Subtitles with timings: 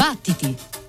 [0.00, 0.79] Battiti!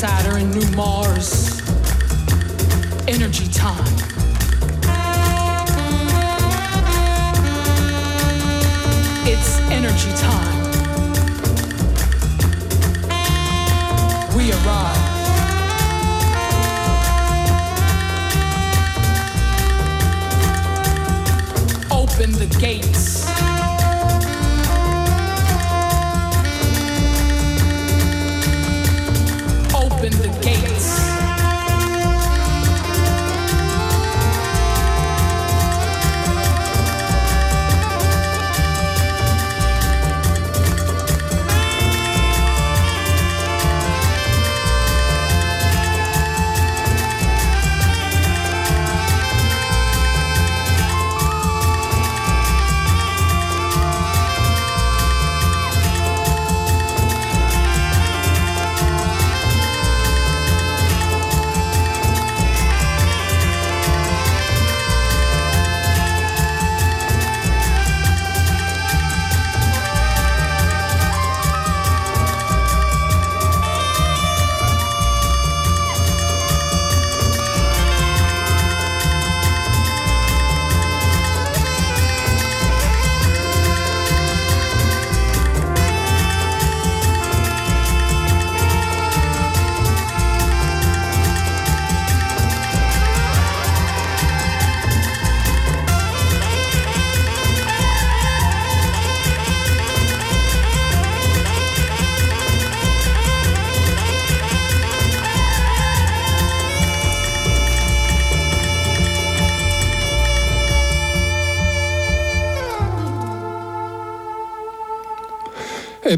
[0.00, 1.09] E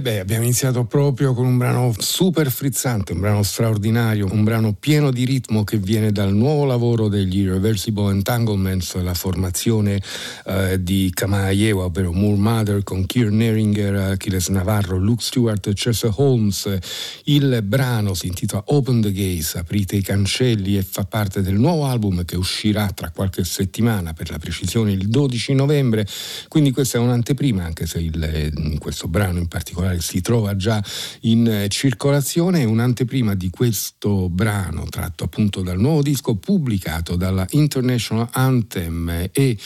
[0.02, 5.12] beh, abbiamo iniziato proprio con un brano super frizzante, un brano straordinario, un brano pieno
[5.12, 10.02] di ritmo che viene dal nuovo lavoro degli Irreversible Entanglements, la formazione
[10.46, 16.78] eh, di Kamayewa, ovvero Moore Mother con Keir Neringer, Achilles Navarro, Luke Stewart, Chester Holmes.
[17.24, 21.86] Il brano si intitola Open the Gates, aprite i cancelli e fa parte del nuovo
[21.86, 26.06] album che uscirà tra qualche settimana, per la precisione il 12 novembre.
[26.48, 30.82] Quindi questa è un'anteprima, anche se il, questo brano in particolare si trova già
[31.22, 38.28] in eh, circolazione, un'anteprima di questo brano tratto appunto dal nuovo disco pubblicato dalla International
[38.32, 39.58] Anthem e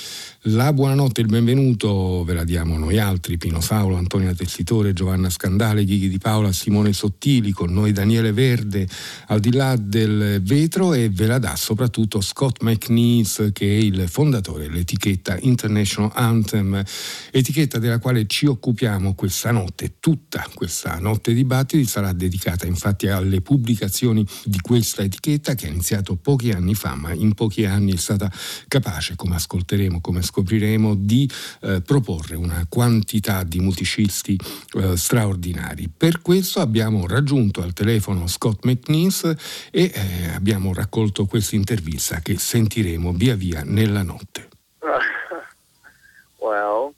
[0.49, 5.29] la buonanotte e il benvenuto ve la diamo noi altri, Pino Saulo, Antonia Tessitore, Giovanna
[5.29, 8.87] Scandale, Ghighi di Paola, Simone Sottili, con noi Daniele Verde
[9.27, 14.09] al di là del vetro e ve la dà soprattutto Scott McNeese che è il
[14.09, 16.83] fondatore dell'etichetta International Anthem,
[17.31, 19.95] etichetta della quale ci occupiamo questa notte.
[20.17, 25.69] Tutta questa notte di battiti sarà dedicata infatti alle pubblicazioni di questa etichetta che ha
[25.69, 28.33] iniziato pochi anni fa, ma in pochi anni è stata
[28.67, 34.41] capace, come ascolteremo, come scopriremo di eh, proporre una quantità di musicisti
[34.73, 35.91] eh, straordinari.
[35.95, 39.37] Per questo abbiamo raggiunto al telefono Scott McNeese
[39.71, 44.49] e eh, abbiamo raccolto questa intervista che sentiremo via via nella notte.
[46.41, 46.95] well,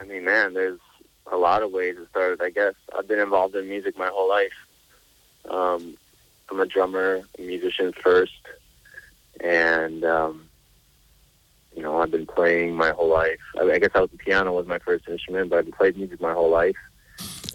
[0.00, 0.80] I mean, man, there's
[1.32, 2.74] a lot of ways it started, I guess.
[2.96, 4.52] I've been involved in music my whole life.
[5.48, 5.96] Um,
[6.50, 8.46] I'm a drummer, a musician first,
[9.40, 10.48] and um,
[11.74, 13.40] you know, I've been playing my whole life.
[13.58, 16.20] I, I guess I was, the piano was my first instrument, but I've played music
[16.20, 16.76] my whole life.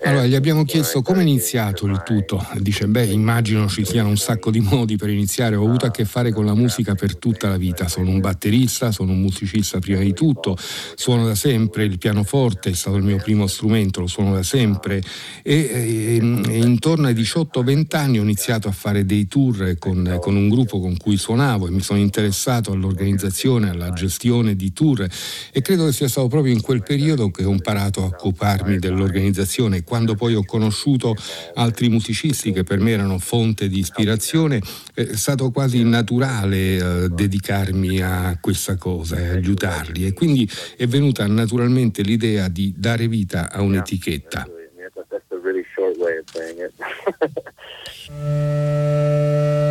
[0.04, 2.46] Allora gli abbiamo chiesto come è iniziato il tutto.
[2.60, 5.56] Dice, beh, immagino ci siano un sacco di modi per iniziare.
[5.56, 7.88] Ho avuto a che fare con la musica per tutta la vita.
[7.88, 10.56] Sono un batterista, sono un musicista prima di tutto,
[10.96, 15.02] suono da sempre il pianoforte, è stato il mio primo strumento, lo suono da sempre.
[15.42, 16.18] E, e,
[16.48, 20.80] e intorno ai 18-20 anni ho iniziato a fare dei tour con, con un gruppo
[20.80, 25.08] con cui suonavo e mi sono interessato all'organizzazione, alla gestione di tour
[25.52, 29.84] e credo che sia stato proprio in quel periodo che ho imparato a occuparmi dell'organizzazione
[29.88, 31.16] quando poi ho conosciuto
[31.56, 34.62] altri musicisti che per me erano fonte di ispirazione,
[34.94, 41.26] è stato quasi naturale eh, dedicarmi a questa cosa e aiutarli e quindi è venuta
[41.26, 44.46] naturalmente l'idea di dare vita a un'etichetta.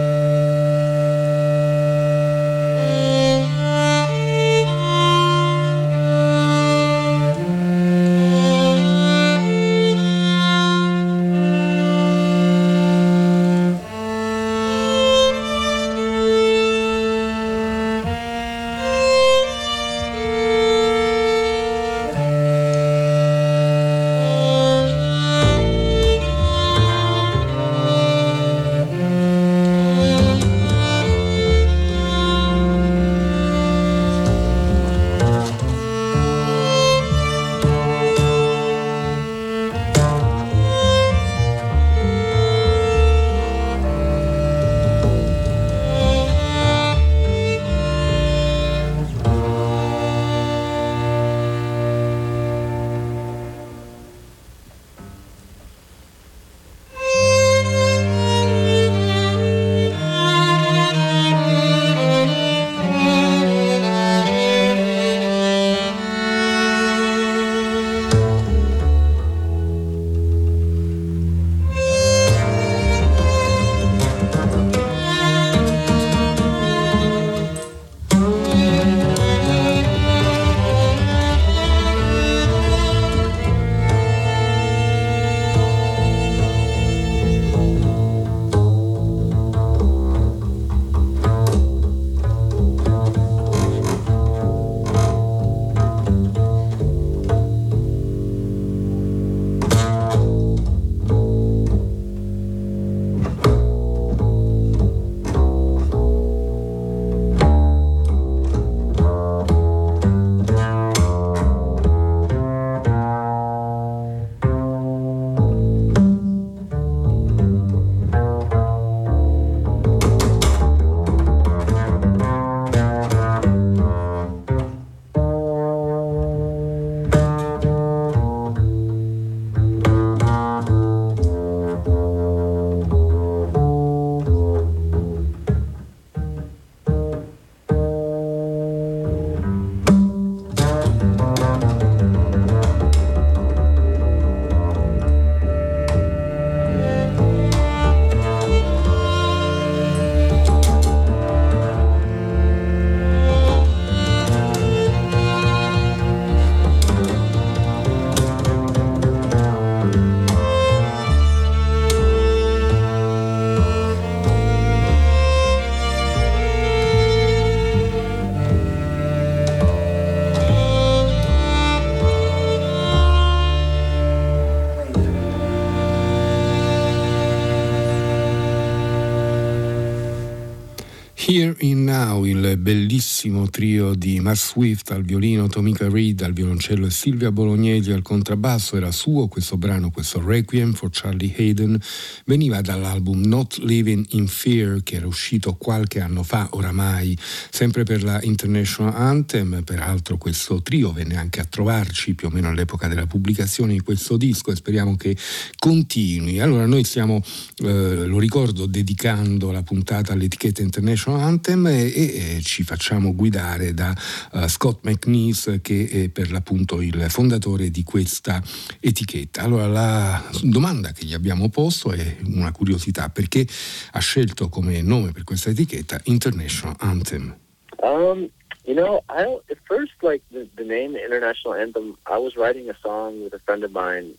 [181.29, 186.87] Here in Now, il bellissimo trio di Mark Swift al violino, Tomica Reed al violoncello
[186.87, 191.81] e Silvia Bolognesi al contrabbasso, era suo questo brano, questo Requiem for Charlie Hayden,
[192.27, 197.19] veniva dall'album Not Living in Fear che era uscito qualche anno fa oramai,
[197.51, 202.51] sempre per la International Anthem, peraltro questo trio venne anche a trovarci più o meno
[202.51, 205.17] all'epoca della pubblicazione di questo disco e speriamo che
[205.59, 206.39] continui.
[206.39, 207.21] Allora noi stiamo,
[207.65, 213.95] eh, lo ricordo, dedicando la puntata all'etichetta International Anthem e, e ci facciamo guidare da
[214.33, 218.43] uh, Scott McNeese che è per l'appunto il fondatore di questa
[218.81, 219.43] etichetta.
[219.43, 223.47] Allora la domanda che gli abbiamo posto è una curiosità, perché
[223.93, 227.37] ha scelto come nome per questa etichetta International Anthem?
[227.83, 228.31] Um,
[228.65, 232.77] you know, I at first like the, the name International Anthem, I was writing a
[232.81, 234.17] song with a friend of mine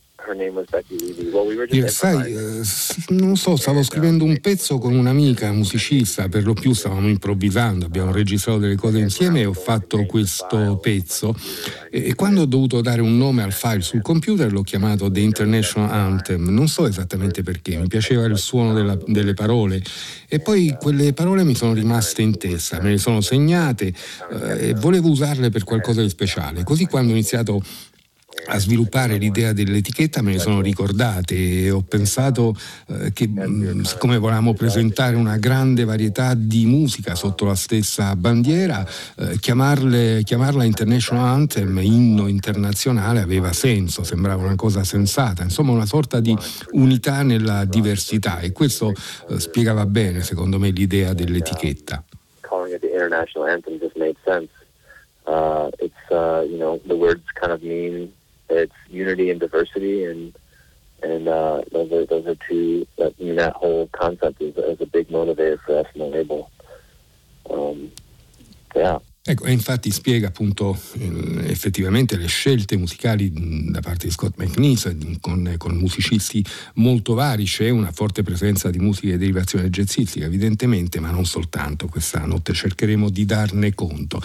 [1.70, 2.62] Io, sai, eh,
[3.10, 8.12] non so, stavo scrivendo un pezzo con un'amica musicista, per lo più stavamo improvvisando, abbiamo
[8.12, 11.36] registrato delle cose insieme e ho fatto questo pezzo.
[11.92, 15.20] E, e quando ho dovuto dare un nome al file sul computer l'ho chiamato The
[15.20, 19.82] International Anthem, non so esattamente perché, mi piaceva il suono della, delle parole.
[20.28, 23.94] E poi quelle parole mi sono rimaste in testa, me le sono segnate
[24.32, 27.62] eh, e volevo usarle per qualcosa di speciale, così quando ho iniziato
[28.46, 32.56] a sviluppare l'idea dell'etichetta me ne sono ricordate e ho pensato
[32.88, 38.86] eh, che mm, siccome volevamo presentare una grande varietà di musica sotto la stessa bandiera,
[39.18, 45.86] eh, chiamarle, chiamarla International Anthem, inno internazionale, aveva senso, sembrava una cosa sensata, insomma una
[45.86, 46.36] sorta di
[46.72, 48.94] unità nella diversità e questo
[49.30, 52.04] eh, spiegava bene secondo me l'idea dell'etichetta.
[52.42, 54.50] Calling International Anthem just made sense.
[55.26, 58.14] Uh, it's, uh, you know, the words kind of mean
[58.50, 60.36] it's unity and diversity, and
[61.04, 62.88] and uh, those are those are two.
[62.98, 66.52] That, that whole concept is, is a big motivator for us in the label.
[67.50, 67.92] Um,
[68.76, 69.00] yeah.
[69.30, 73.30] Ecco, e infatti spiega appunto eh, effettivamente le scelte musicali
[73.70, 76.42] da parte di Scott McNeese con, con, musicisti
[76.76, 81.88] molto vari, c'è una forte presenza di musica e derivazione jazzistica evidentemente, ma non soltanto,
[81.88, 84.22] questa notte cercheremo di darne conto.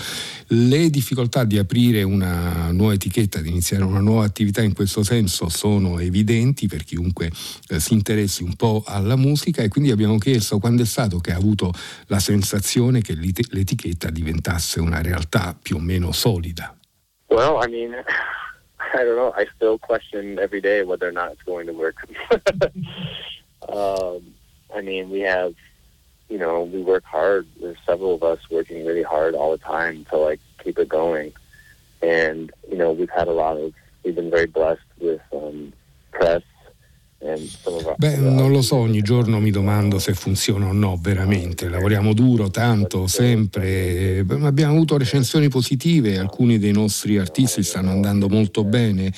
[0.46, 5.48] Le difficoltà di aprire una nuova etichetta, di iniziare una nuova attività in questo senso
[5.48, 7.28] sono evidenti per chiunque
[7.70, 9.62] eh, si interessi un po' alla musica.
[9.62, 11.72] E quindi abbiamo chiesto quando è stato che ha avuto
[12.06, 16.76] la sensazione che l'etichetta diventasse una una realtà più o meno solida.
[17.28, 17.94] Well, I mean,
[18.94, 19.32] I don't know.
[19.34, 21.96] I still question every day whether or not it's going to work.
[23.68, 24.20] um,
[24.74, 25.54] I mean, we have,
[26.28, 27.46] you know, we work hard.
[27.58, 31.32] There's several of us working really hard all the time to like keep it going.
[32.02, 33.72] And, you know, we've had a lot of,
[34.04, 35.72] we've been very blessed with um,
[36.10, 36.42] press
[37.96, 41.68] Beh, non lo so, ogni giorno mi domando se funziona o no veramente.
[41.68, 44.24] Lavoriamo duro, tanto, sempre.
[44.40, 49.12] Abbiamo avuto recensioni positive, alcuni dei nostri artisti stanno andando molto bene,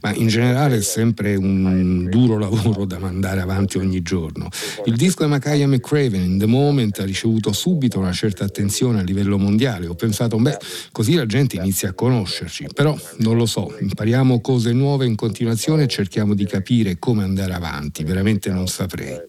[0.00, 4.48] ma in generale è sempre un duro lavoro da mandare avanti ogni giorno.
[4.86, 9.02] Il disco di Makaya McCraven, In The Moment, ha ricevuto subito una certa attenzione a
[9.02, 9.86] livello mondiale.
[9.86, 10.56] Ho pensato, beh,
[10.92, 12.68] così la gente inizia a conoscerci.
[12.74, 17.48] Però non lo so, impariamo cose nuove in continuazione e cerchiamo di capire come andare
[17.50, 19.28] andare avanti, veramente non saprei.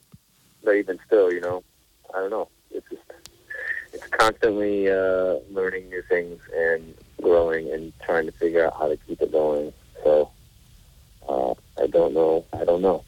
[0.63, 1.63] But even still, you know,
[2.13, 2.47] I don't know.
[2.69, 3.01] It's just
[3.93, 8.97] it's constantly uh, learning new things and growing and trying to figure out how to
[9.07, 9.73] keep it going.
[10.03, 10.29] So
[11.27, 12.45] uh, I don't know.
[12.53, 13.03] I don't know.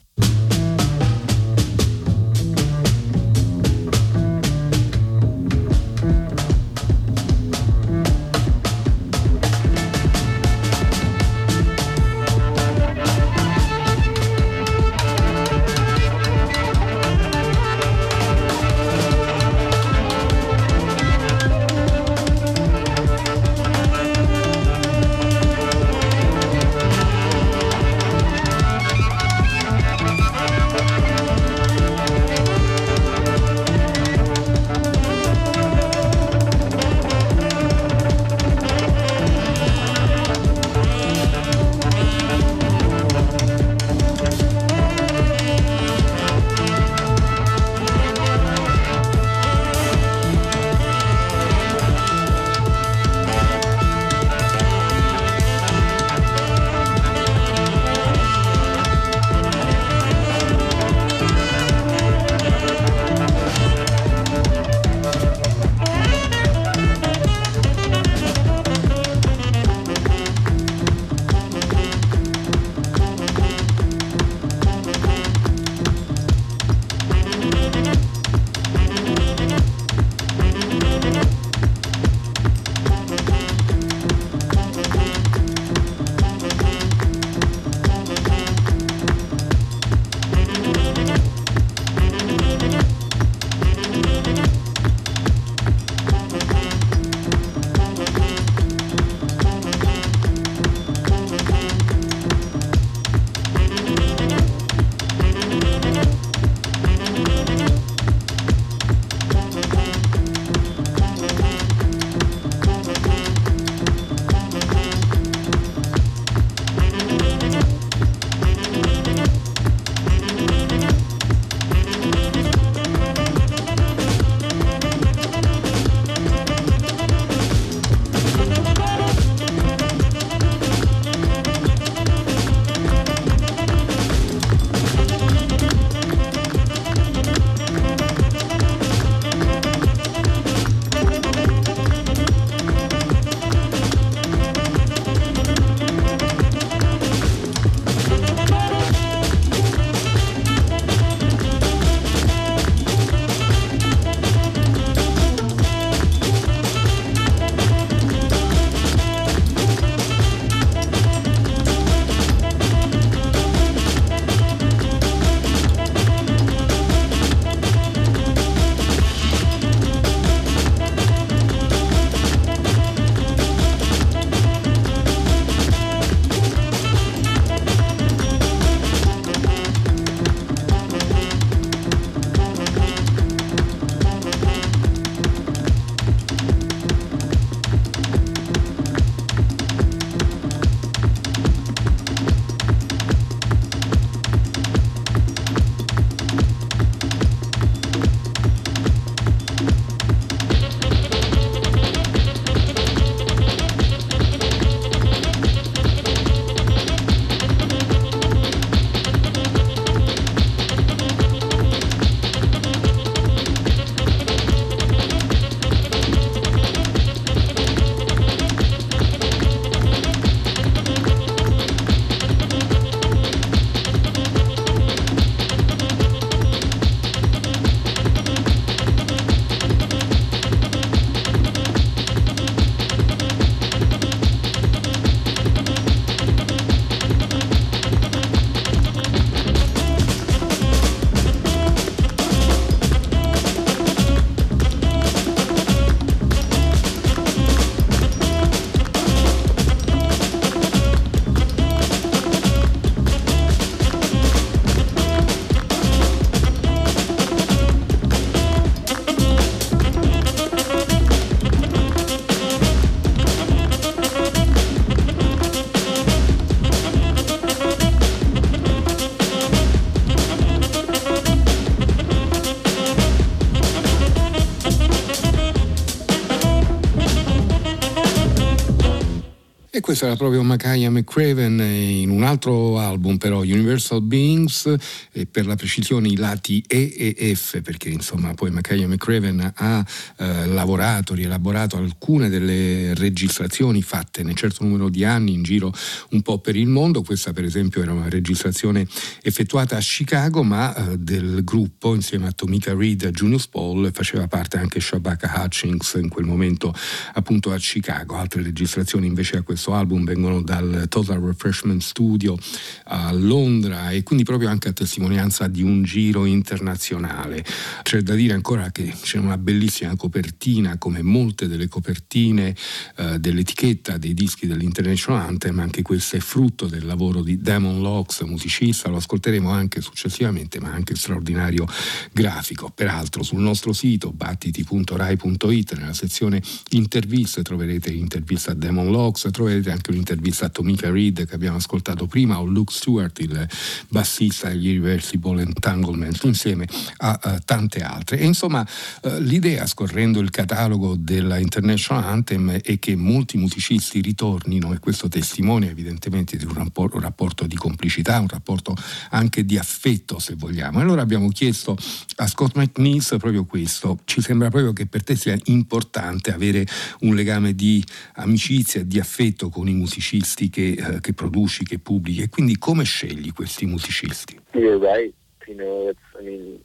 [279.93, 284.73] Questo era proprio Makaya McCraven in un altro album però, Universal Beings,
[285.11, 289.85] e per la precisione i lati E e F, perché insomma poi Makaya McCraven ha
[290.17, 295.71] eh, lavorato, rielaborato alcune delle registrazioni fatte nel certo numero di anni in giro
[296.09, 297.03] un po' per il mondo.
[297.03, 298.87] Questa per esempio era una registrazione
[299.21, 304.27] effettuata a Chicago, ma eh, del gruppo insieme a Tomika Reed e Junius Paul faceva
[304.27, 306.73] parte anche Shabaka Hutchings in quel momento
[307.13, 308.15] appunto a Chicago.
[308.15, 312.37] Altre registrazioni invece a questo questo album vengono dal Total Refreshment Studio
[312.85, 317.43] a Londra e quindi proprio anche a testimonianza di un giro internazionale.
[317.83, 322.55] C'è da dire ancora che c'è una bellissima copertina, come molte delle copertine
[322.95, 328.21] eh, dell'etichetta dei dischi dell'International Anthem, anche questa è frutto del lavoro di Damon Locks,
[328.21, 331.67] musicista, lo ascolteremo anche successivamente, ma anche straordinario
[332.11, 332.71] grafico.
[332.73, 336.41] Peraltro sul nostro sito battiti.rai.it nella sezione
[336.71, 341.57] interviste troverete l'intervista a Damon Locks, troverete vedete anche un'intervista a Tomika Reed che abbiamo
[341.57, 343.47] ascoltato prima o Luke Stewart, il
[343.87, 348.19] bassista degli Irreversible Entanglement, insieme a, a tante altre.
[348.19, 348.65] E insomma
[349.03, 355.07] uh, l'idea, scorrendo il catalogo della International Anthem, è che molti musicisti ritornino e questo
[355.07, 358.75] testimonia evidentemente di un rapporto, un rapporto di complicità, un rapporto
[359.11, 360.79] anche di affetto se vogliamo.
[360.79, 361.77] E allora abbiamo chiesto
[362.17, 363.99] a Scott McNeese proprio questo.
[364.05, 366.67] Ci sembra proprio che per te sia importante avere
[367.01, 367.83] un legame di
[368.15, 372.83] amicizia, di affetto con i musicisti che, uh, che produci, che pubblichi e quindi come
[372.83, 374.39] scegli questi musicisti?
[374.53, 375.13] You're right,
[375.45, 376.59] you know, it's, I mean,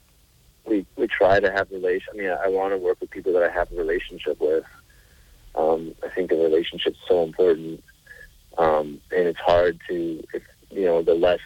[0.65, 3.43] we, we try to have relations, I mean, I want to work with people that
[3.43, 4.65] I have a relationship with.
[5.55, 7.83] Um, I think the relationship's so important,
[8.57, 11.41] um, and it's hard to, if, you know, the less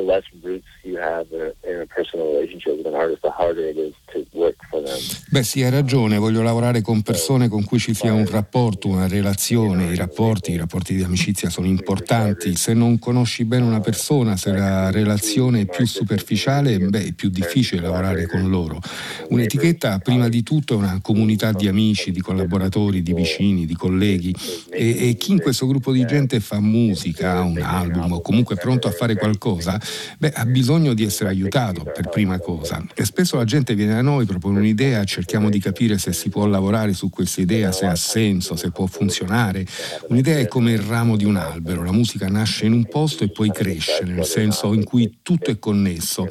[0.00, 3.76] the less roots you have in a, personal relationship with an artist, the harder it
[3.76, 4.98] is to work for them.
[5.30, 9.06] Beh, sì, hai ragione, voglio lavorare con persone con cui ci sia un rapporto, una
[9.06, 12.56] relazione, i rapporti, i rapporti di amicizia sono importanti.
[12.56, 17.28] Se non conosci bene una persona, se la relazione è più superficiale, beh, è più
[17.28, 18.80] difficile lavorare con loro.
[19.28, 24.34] Un'etichetta prima di tutto è una comunità di amici, di collaboratori, di vicini, di colleghi
[24.70, 28.58] e, e chi in questo gruppo di gente fa musica, un album o comunque è
[28.58, 29.80] pronto a fare qualcosa,
[30.18, 32.84] beh, ha bisogno di essere aiutato per prima cosa.
[32.94, 36.46] E spesso la gente viene da noi, propone un'idea, cerchiamo di capire se si può
[36.46, 39.66] lavorare su questa idea, se ha senso, se può funzionare.
[40.08, 43.30] Un'idea è come il ramo di un albero, la musica nasce in un posto e
[43.30, 46.26] poi cresce, nel senso in cui tutto è connesso.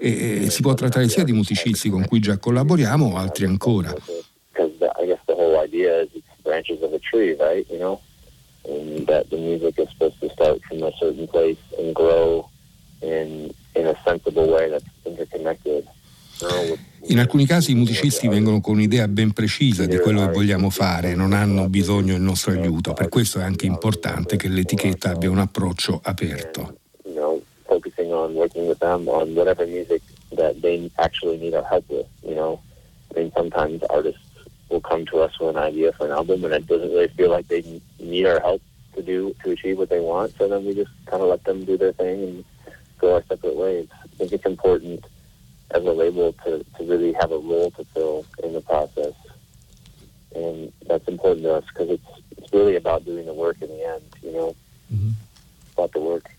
[0.00, 3.94] E, si può trattare sia di musicisti con cui già collaboriamo o altri ancora.
[6.50, 7.64] branches of a tree, right?
[7.70, 8.00] You know,
[8.68, 12.49] and that the music is supposed to start from a certain place and grow
[13.00, 15.86] in, in a sensible way that's interconnected.
[17.08, 21.14] In alcuni casi i musicisti vengono con un'idea ben precisa di quello che vogliamo fare,
[21.14, 25.38] non hanno bisogno del nostro aiuto, per questo è anche importante che l'etichetta abbia un
[25.38, 26.78] approccio aperto.
[27.70, 32.06] focusing on working with them on whatever music that they actually need our help with,
[32.26, 32.60] you know.
[33.10, 34.20] I mean, sometimes artists
[34.68, 37.30] will come to us with an idea for an album and it doesn't really feel
[37.30, 37.62] like they
[37.98, 38.60] need our help
[38.94, 41.64] to do, to achieve what they want, so then we just kind of let them
[41.64, 42.44] do their thing and
[43.00, 43.88] go our separate ways.
[44.02, 45.04] I think it's important
[45.72, 49.14] as a label to, to really have a role to fill in the process.
[50.34, 53.84] And that's important to us because it's, it's really about doing the work in the
[53.84, 54.56] end, you know,
[54.92, 55.10] mm-hmm.
[55.76, 56.30] about the work.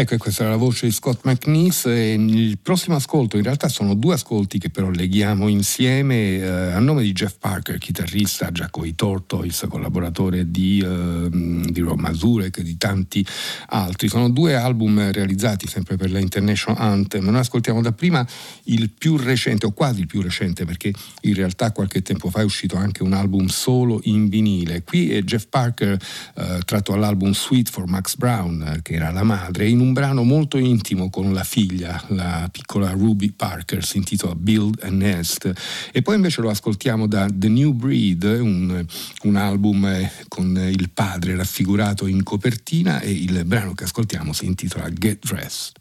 [0.00, 1.92] Ecco, questa era la voce di Scott McNeese.
[1.92, 7.02] il prossimo ascolto, in realtà sono due ascolti che però leghiamo insieme eh, a nome
[7.02, 12.62] di Jeff Parker, chitarrista già con i Tortoise, collaboratore di, eh, di Rob Mazurek e
[12.62, 13.26] di tanti
[13.70, 14.06] altri.
[14.06, 17.24] Sono due album realizzati sempre per la International Anthem.
[17.24, 18.24] Noi ascoltiamo da prima
[18.66, 22.44] il più recente, o quasi il più recente, perché in realtà qualche tempo fa è
[22.44, 24.84] uscito anche un album solo in vinile.
[24.84, 25.98] Qui è Jeff Parker
[26.36, 29.94] eh, tratto all'album Sweet for Max Brown, eh, che era la madre, in un un
[29.94, 35.50] brano molto intimo con la figlia, la piccola Ruby Parker, si intitola Build a Nest.
[35.90, 38.84] E poi invece lo ascoltiamo da The New Breed, un,
[39.22, 44.44] un album eh, con il padre raffigurato in copertina e il brano che ascoltiamo si
[44.44, 45.76] intitola Get Dressed.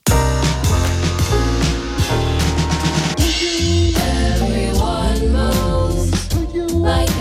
[6.78, 7.17] like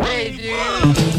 [0.00, 1.17] Ed ecco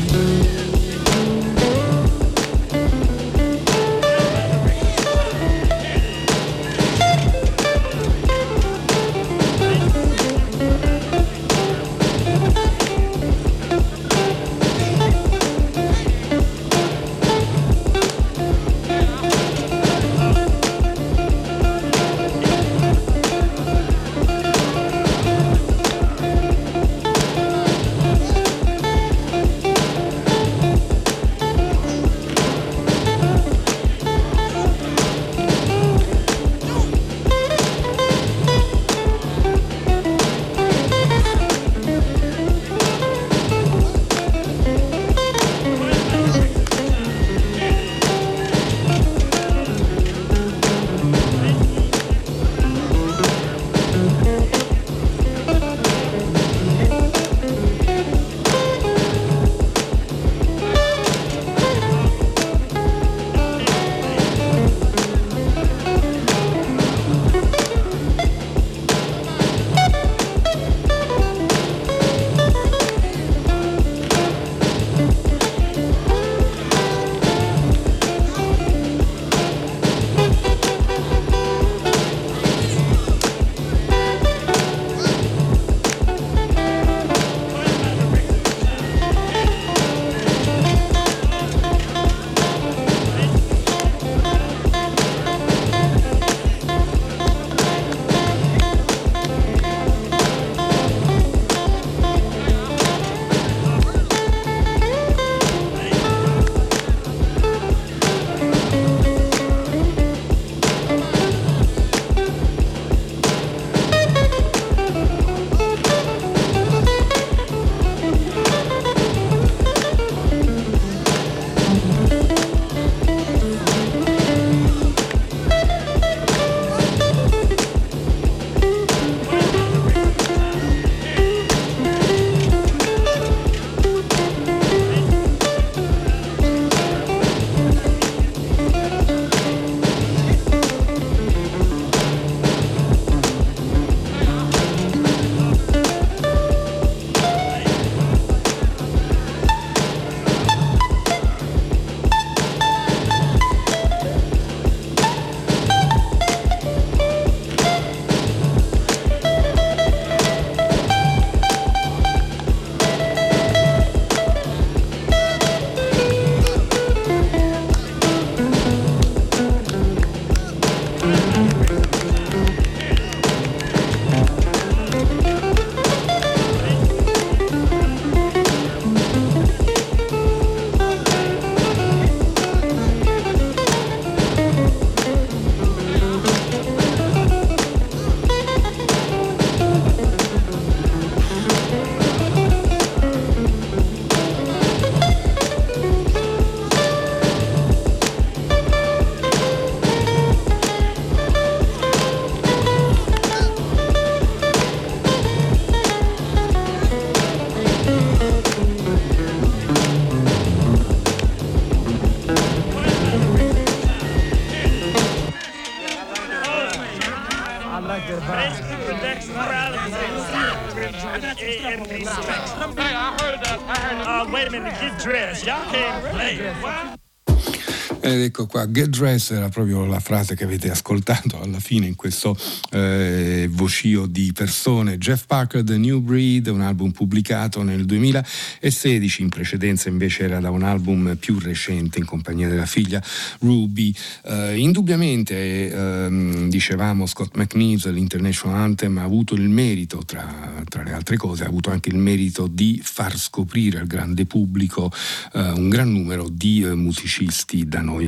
[228.60, 232.38] qua, get dressed era proprio la frase che avete ascoltato alla fine in questo
[232.72, 234.98] eh, vocio di persone.
[234.98, 240.50] Jeff Parker, The New Breed, un album pubblicato nel 2016, in precedenza invece era da
[240.50, 243.02] un album più recente in compagnia della figlia
[243.40, 243.94] Ruby.
[244.26, 250.94] Eh, indubbiamente, eh, dicevamo, Scott McNeese, l'International Anthem, ha avuto il merito, tra, tra, le
[250.94, 254.92] altre cose, ha avuto anche il merito di far scoprire al grande pubblico
[255.34, 258.08] eh, un gran numero di eh, musicisti da noi noi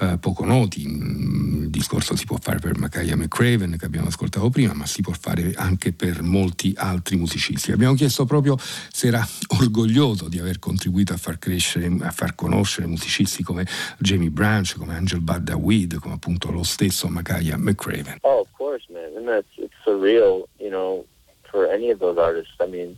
[0.00, 0.82] eh, poco noti.
[0.82, 5.12] Il discorso si può fare per Makaya McCraven che abbiamo ascoltato prima, ma si può
[5.12, 7.72] fare anche per molti altri musicisti.
[7.72, 9.26] Abbiamo chiesto proprio se era
[9.58, 13.66] orgoglioso di aver contribuito a far crescere, a far conoscere musicisti come
[13.98, 18.18] Jamie Branch, come Angel Bad Weed, come appunto lo stesso Makaya McCraven.
[18.22, 19.16] Oh, of course, man.
[19.16, 21.04] And that's it's surreal, you know,
[21.50, 22.54] for any of those artists.
[22.60, 22.96] I mean,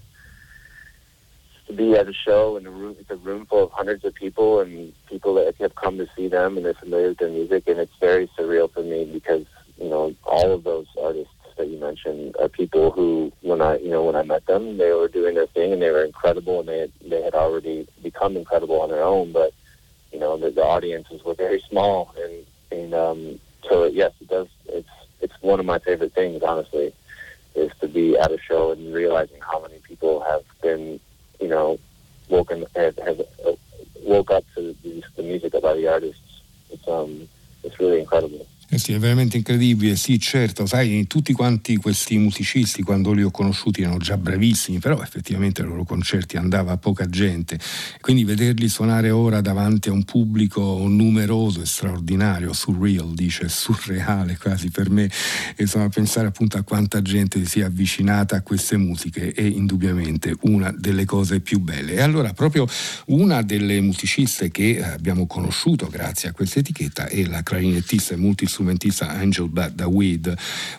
[1.77, 4.61] be at a show in a room, it's a room full of hundreds of people
[4.61, 7.79] and people that have come to see them and they're familiar with their music, and
[7.79, 9.47] it's very surreal for me because
[9.79, 13.91] you know all of those artists that you mentioned are people who, when I, you
[13.91, 16.69] know, when I met them, they were doing their thing and they were incredible and
[16.69, 19.33] they had, they had already become incredible on their own.
[19.33, 19.53] But
[20.13, 24.49] you know, the, the audiences were very small, and and um, so yes, it does.
[24.67, 24.89] It's
[25.21, 26.93] it's one of my favorite things, honestly,
[27.55, 31.01] is to be at a show and realizing how many people have been,
[31.45, 31.79] you know,
[32.31, 32.91] woken uh,
[34.01, 36.41] woke up to the, the music by the artists.
[36.71, 37.29] It's um,
[37.63, 38.47] it's really incredible.
[38.71, 43.31] Eh sì, è veramente incredibile, sì certo, sai, tutti quanti questi musicisti quando li ho
[43.31, 47.59] conosciuti erano già bravissimi, però effettivamente ai loro concerti andava poca gente,
[48.01, 54.71] quindi vederli suonare ora davanti a un pubblico numeroso e straordinario, surreal, dice, surreale quasi
[54.71, 55.11] per me,
[55.59, 60.75] insomma pensare appunto a quanta gente si è avvicinata a queste musiche è indubbiamente una
[60.77, 61.93] delle cose più belle.
[61.93, 62.67] E allora proprio
[63.07, 68.53] una delle musiciste che abbiamo conosciuto grazie a questa etichetta è la clarinettista e multistrumentista
[68.55, 70.33] strumentista Angel Dawid,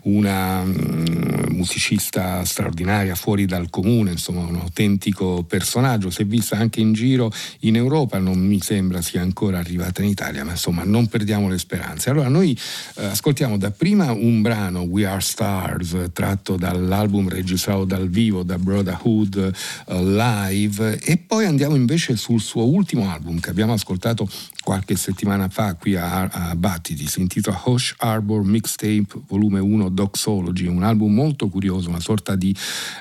[0.03, 6.79] una um, musicista straordinaria fuori dal comune, insomma un autentico personaggio, si è vista anche
[6.79, 11.07] in giro in Europa, non mi sembra sia ancora arrivata in Italia, ma insomma non
[11.07, 12.09] perdiamo le speranze.
[12.09, 12.57] Allora noi
[12.95, 19.51] eh, ascoltiamo dapprima un brano, We Are Stars, tratto dall'album registrato dal vivo da Brotherhood
[19.87, 24.27] uh, Live e poi andiamo invece sul suo ultimo album che abbiamo ascoltato
[24.65, 30.65] qualche settimana fa qui a, a Battiti, si intitola Hosh Arbor Mixtape volume 1 Doxology,
[30.65, 32.51] un album molto curioso, una sorta di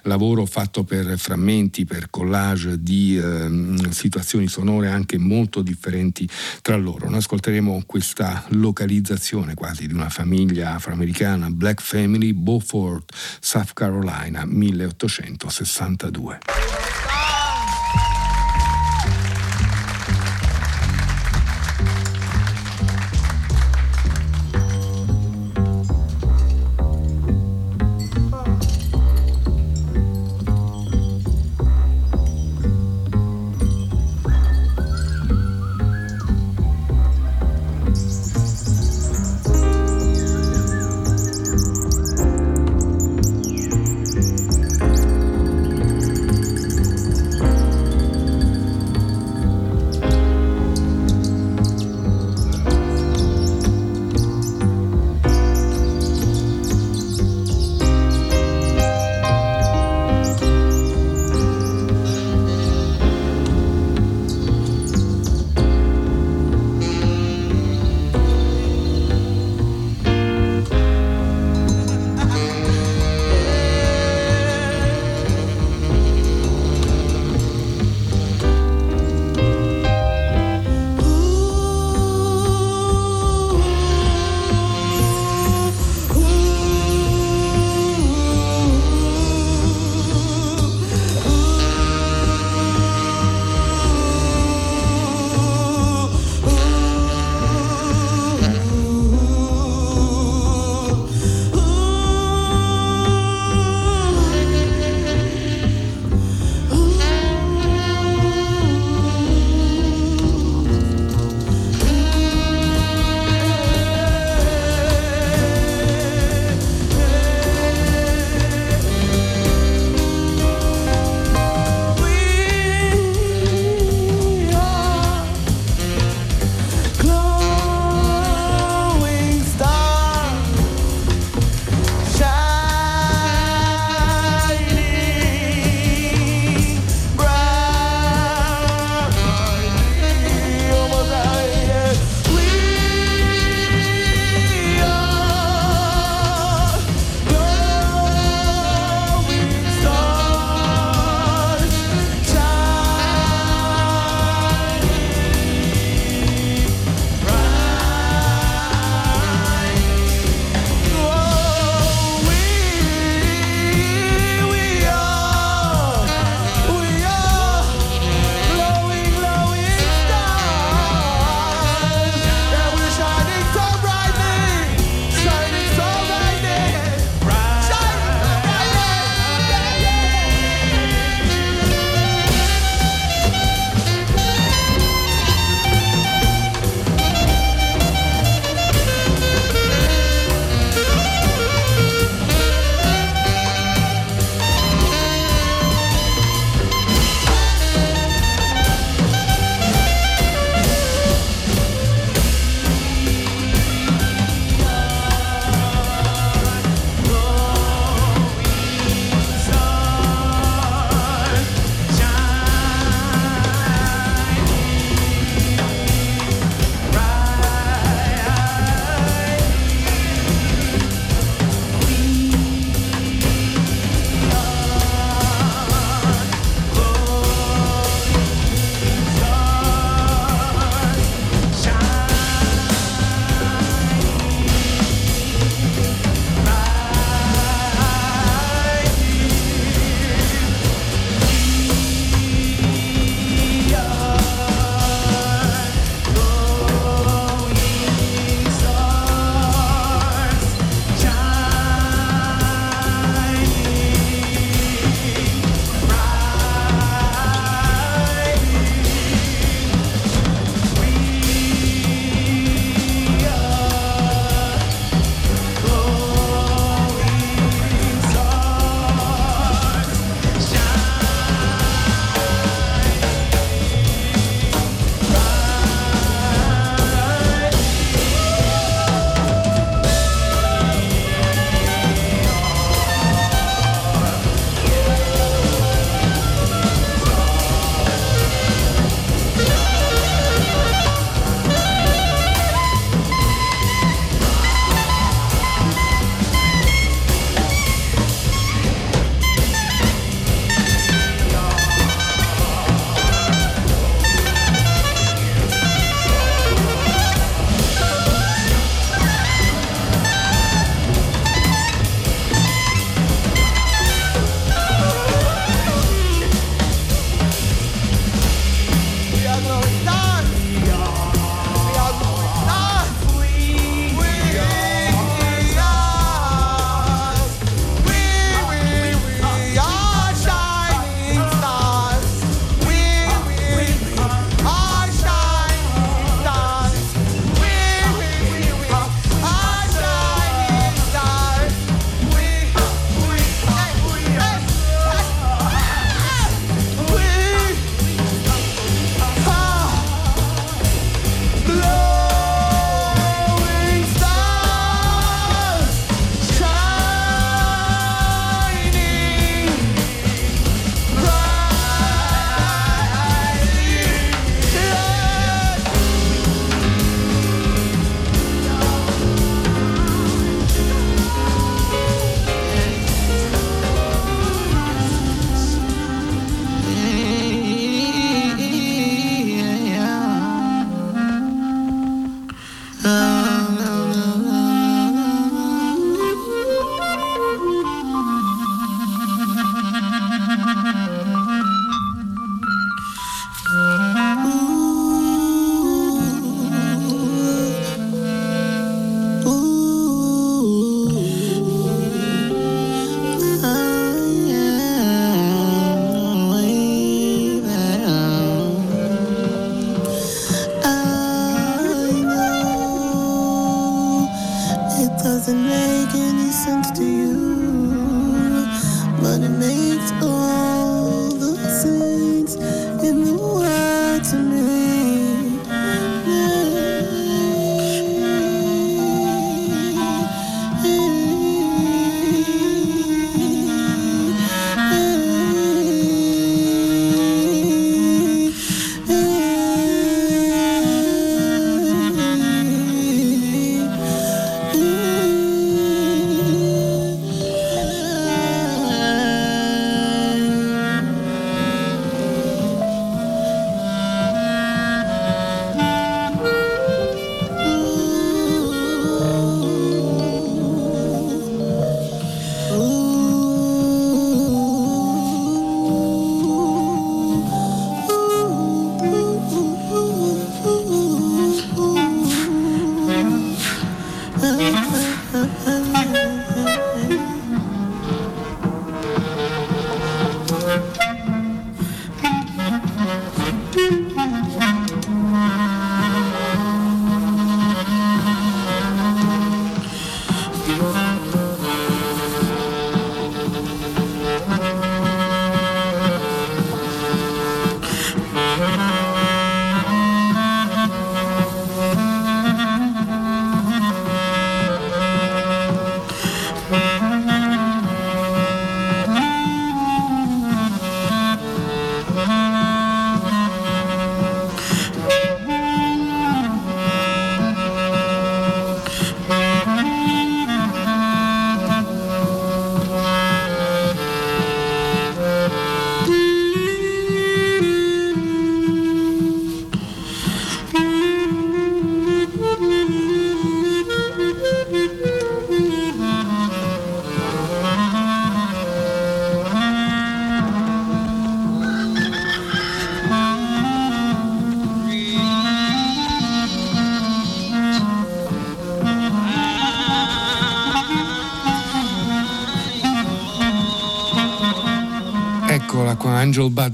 [0.02, 6.28] lavoro fatto per frammenti, per collage di eh, situazioni sonore anche molto differenti
[6.60, 7.08] tra loro.
[7.08, 17.13] Noi ascolteremo questa localizzazione quasi di una famiglia afroamericana, Black Family, Beaufort, South Carolina, 1862.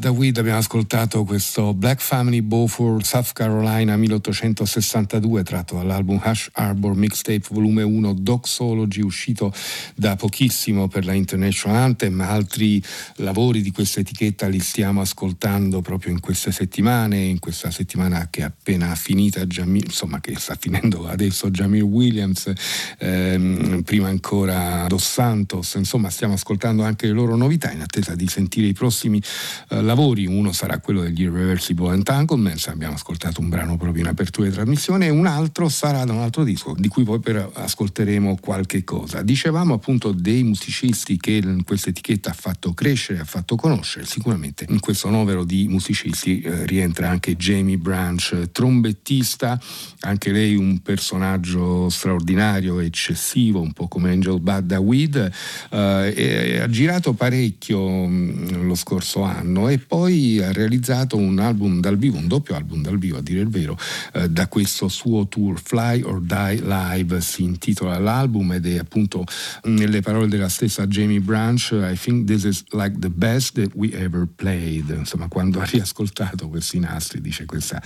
[0.00, 6.96] Bad Weed, abbiamo ascoltato questo Black Family Beaufort, South Carolina 1862, tratto dall'album Hush Arbor
[6.96, 9.52] Mixtape Volume 1 Doxology, uscito
[9.94, 12.18] da pochissimo per la International Anthem.
[12.22, 12.82] Altri
[13.16, 18.40] lavori di questa etichetta li stiamo ascoltando proprio in queste settimane, in questa settimana che
[18.40, 22.50] è appena finita, Jamil, insomma che sta finendo adesso Jamil Williams,
[22.96, 28.28] ehm, prima ancora Dos Santos, insomma stiamo ascoltando anche le loro novità in attesa di
[28.28, 29.22] sentire i prossimi
[29.68, 34.46] eh, lavori, uno sarà quello degli Irreversible Entanglements, abbiamo ascoltato un brano proprio in apertura
[34.46, 37.20] di trasmissione, e un altro sarà da un altro disco, di cui poi
[37.52, 39.22] ascolteremo qualche cosa.
[39.22, 44.78] Dicevamo appunto dei musicisti che questa etichetta ha fatto crescere, ha fatto conoscere, sicuramente in
[44.78, 49.60] questo novero di musicisti eh, rientra anche Jamie Branch, trombettista,
[50.00, 55.32] anche lei un personaggio straordinario, eccessivo, un po' come Angel Bad Weed,
[55.70, 61.96] eh, ha girato parecchio mh, lo scorso anno e poi ha realizzato un album dal
[61.96, 63.78] vivo, un doppio album dal vivo a dire il vero,
[64.12, 69.24] eh, da questo suo tour Fly or Die Live si intitola l'album ed è appunto
[69.64, 73.90] nelle parole della stessa Jamie Branch I think this is like the best that we
[73.92, 77.82] ever played insomma quando ha riascoltato questi nastri dice questa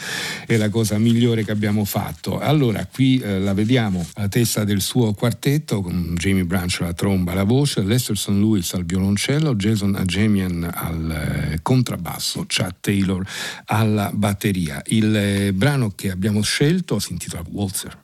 [0.46, 4.80] è la cosa migliore che abbiamo fatto allora qui eh, la vediamo a testa del
[4.80, 8.28] suo quartetto con Jamie Branch alla tromba alla voce Lester St.
[8.28, 11.10] Louis al violoncello Jason Ajemian al
[11.52, 13.22] eh, contrabbasso, Chad Taylor
[13.66, 14.82] alla batteria.
[14.86, 17.98] Il eh, brano che abbiamo scelto si intitola Walzer.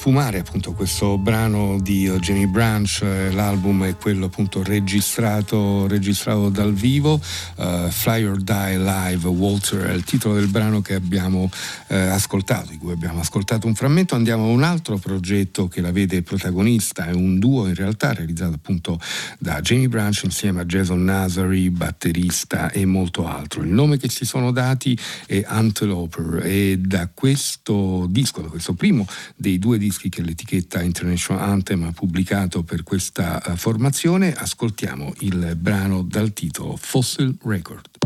[0.00, 6.72] Sfumare appunto questo brano di Jamie Branch, eh, l'album è quello appunto registrato, registrato dal
[6.72, 7.20] vivo,
[7.56, 11.50] uh, Fly or Die Live Walter è il titolo del brano che abbiamo
[11.88, 16.22] eh, ascoltato, cui abbiamo ascoltato un frammento, andiamo a un altro progetto che la vede
[16.22, 18.98] protagonista, è un duo in realtà realizzato appunto
[19.38, 23.62] da Jamie Branch insieme a Jason Nazari, batterista e molto altro.
[23.62, 29.06] Il nome che si sono dati è Anteloper e da questo disco, da questo primo
[29.36, 35.56] dei due dischi che l'etichetta International Anthem ha pubblicato per questa uh, formazione, ascoltiamo il
[35.56, 37.99] brano dal titolo Fossil Record.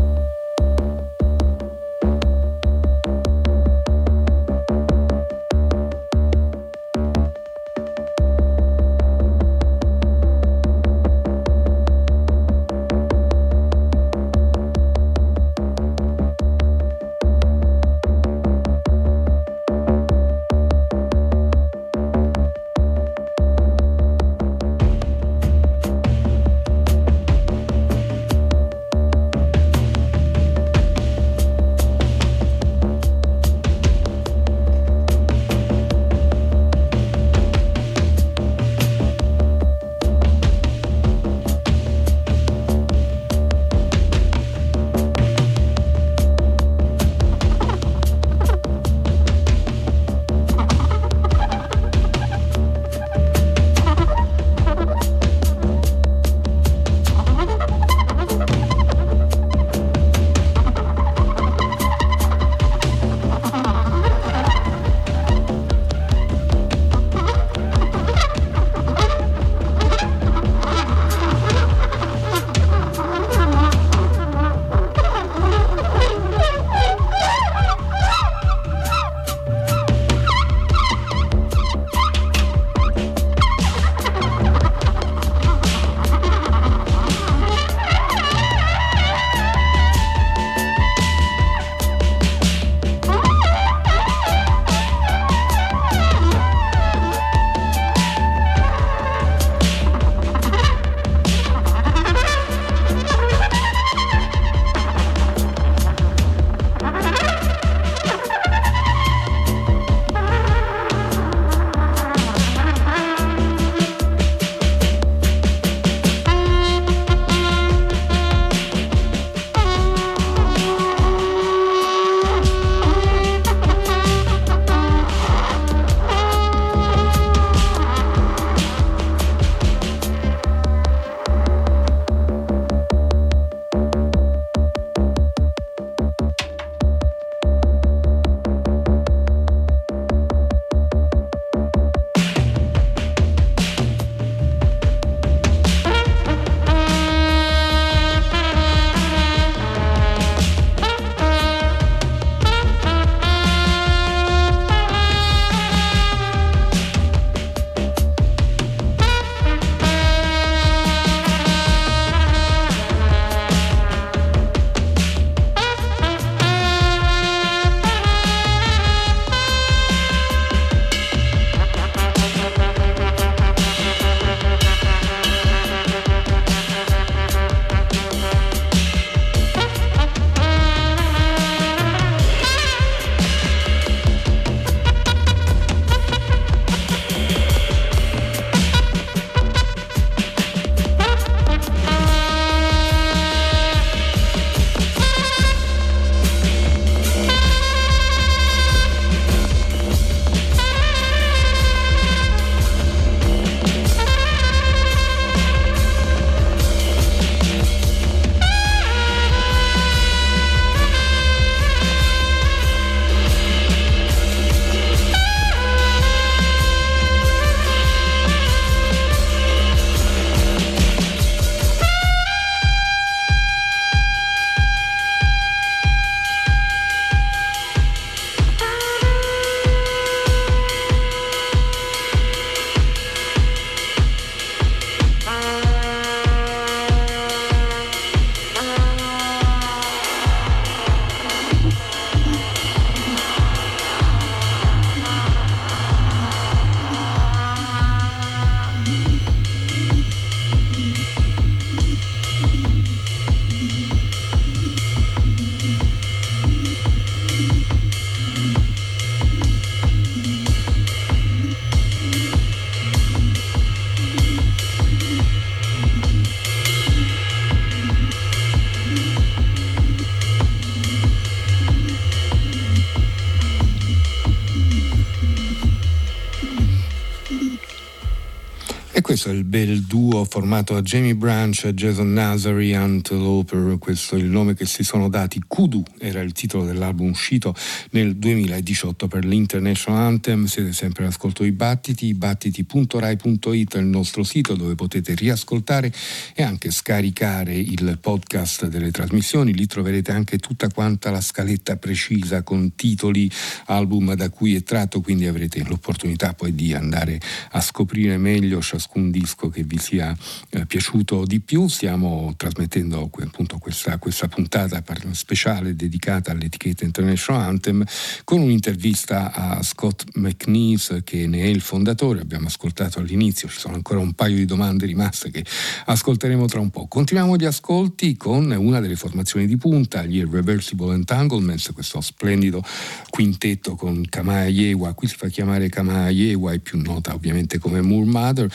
[279.28, 284.26] È il bel duo formato da Jamie Branch e Jason Nazary Antelope, questo è il
[284.26, 285.42] nome che si sono dati.
[285.46, 287.54] Kudu era il titolo dell'album uscito
[287.90, 290.46] nel 2018 per l'International Anthem.
[290.46, 295.92] Siete sempre all'ascolto di Battiti, battiti.rai.it è il nostro sito dove potete riascoltare
[296.34, 299.54] e anche scaricare il podcast delle trasmissioni.
[299.54, 303.30] Lì troverete anche tutta quanta la scaletta precisa con titoli,
[303.66, 307.20] album da cui è tratto, quindi avrete l'opportunità poi di andare
[307.52, 310.16] a scoprire meglio ciascun disco che vi sia
[310.50, 311.68] eh, piaciuto di più.
[311.68, 317.84] Stiamo trasmettendo appunto questa, questa puntata speciale dedicata all'etichetta International Anthem
[318.24, 322.20] con un'intervista a Scott McNeese che ne è il fondatore.
[322.20, 325.44] Abbiamo ascoltato all'inizio, ci sono ancora un paio di domande rimaste che
[325.86, 326.86] ascolteremo tra un po'.
[326.86, 332.62] Continuiamo gli ascolti con una delle formazioni di punta, gli Irreversible Entanglements, questo splendido
[333.10, 337.80] quintetto con Kamaya Yewa, qui si fa chiamare Kamaya Yewa, è più nota ovviamente come
[337.80, 338.52] Moore Mother,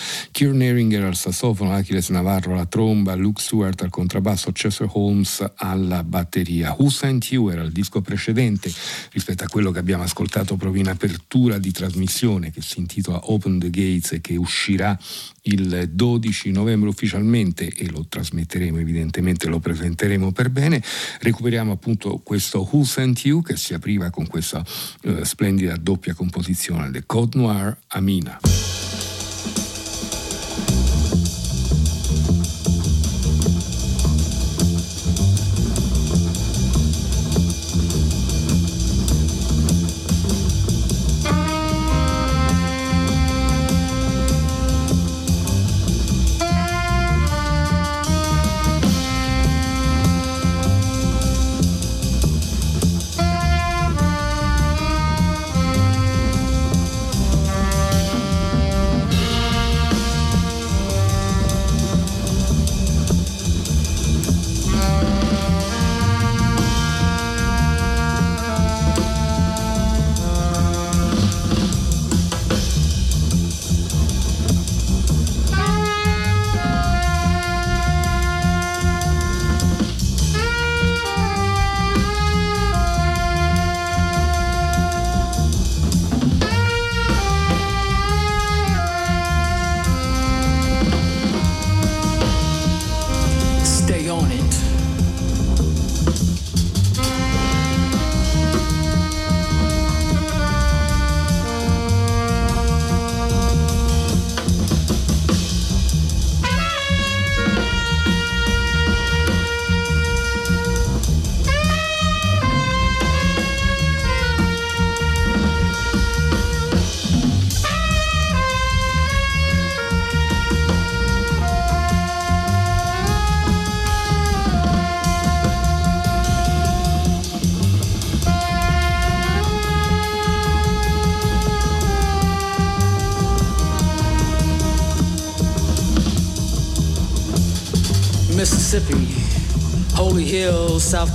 [0.50, 6.04] Kieran Ehringer al sassofono, Achilles Navarro alla tromba, Luke Stewart al contrabbasso, Chester Holmes alla
[6.04, 6.76] batteria.
[6.76, 8.72] Who Sent You era il disco precedente
[9.12, 13.60] rispetto a quello che abbiamo ascoltato proprio in apertura di trasmissione che si intitola Open
[13.60, 14.98] the Gates e che uscirà
[15.44, 20.82] il 12 novembre ufficialmente e lo trasmetteremo evidentemente, lo presenteremo per bene.
[21.22, 24.66] Recuperiamo appunto questo Who Sent You che si apriva con questa
[25.04, 28.40] eh, splendida doppia composizione, The Code Noir Amina.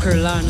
[0.04, 0.43] South Carolina.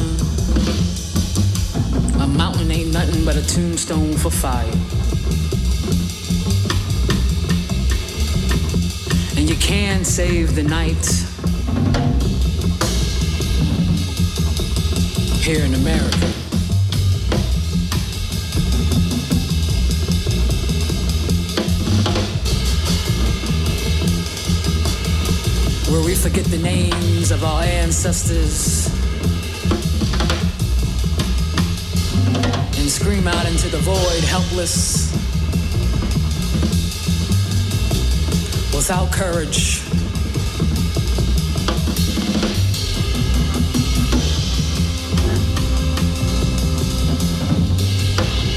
[38.87, 39.81] Without courage.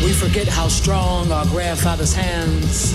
[0.03, 2.91] We forget how strong our grandfather's hands,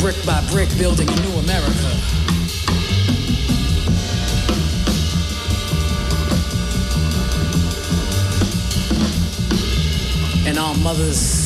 [0.00, 1.98] brick by brick, building a new America.
[10.44, 11.41] and our mothers.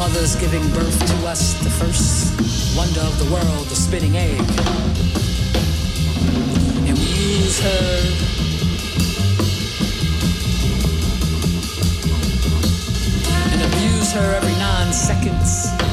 [0.00, 2.32] Mothers giving birth to us, the first
[2.74, 4.40] wonder of the world, the spinning egg.
[6.88, 7.84] And we use her
[13.52, 15.89] and abuse her every nine seconds.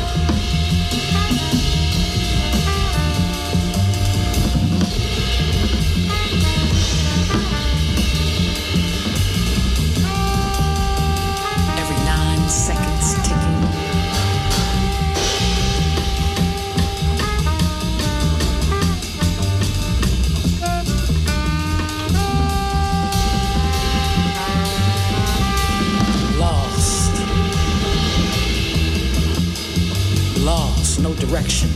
[31.27, 31.69] Direction.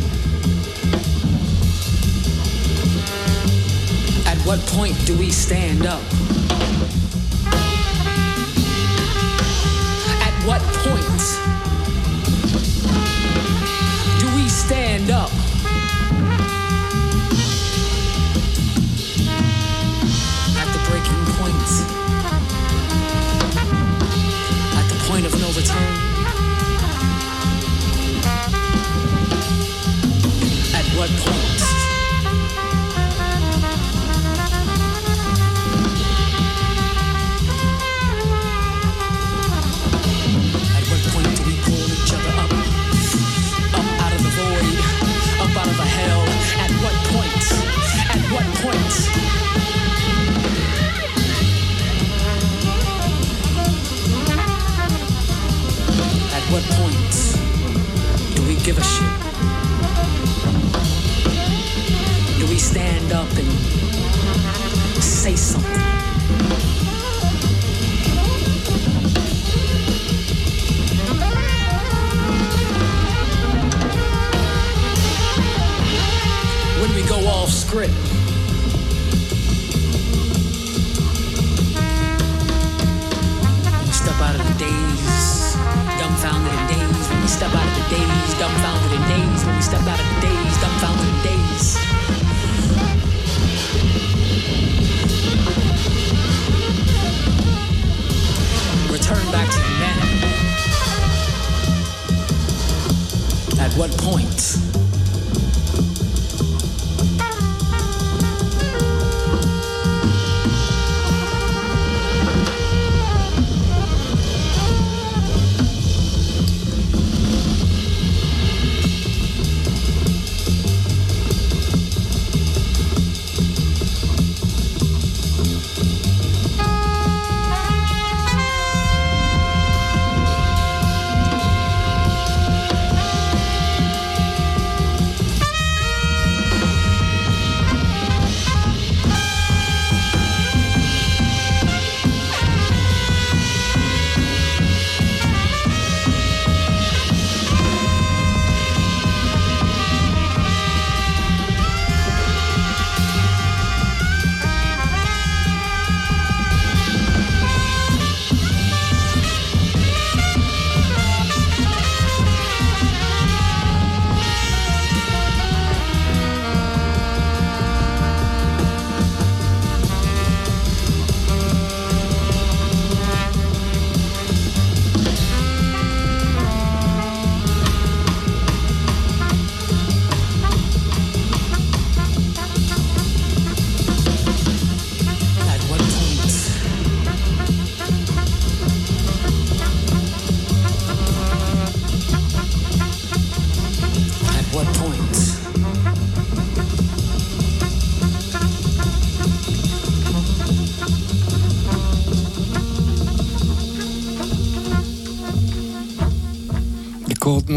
[4.25, 6.01] At what point do we stand up?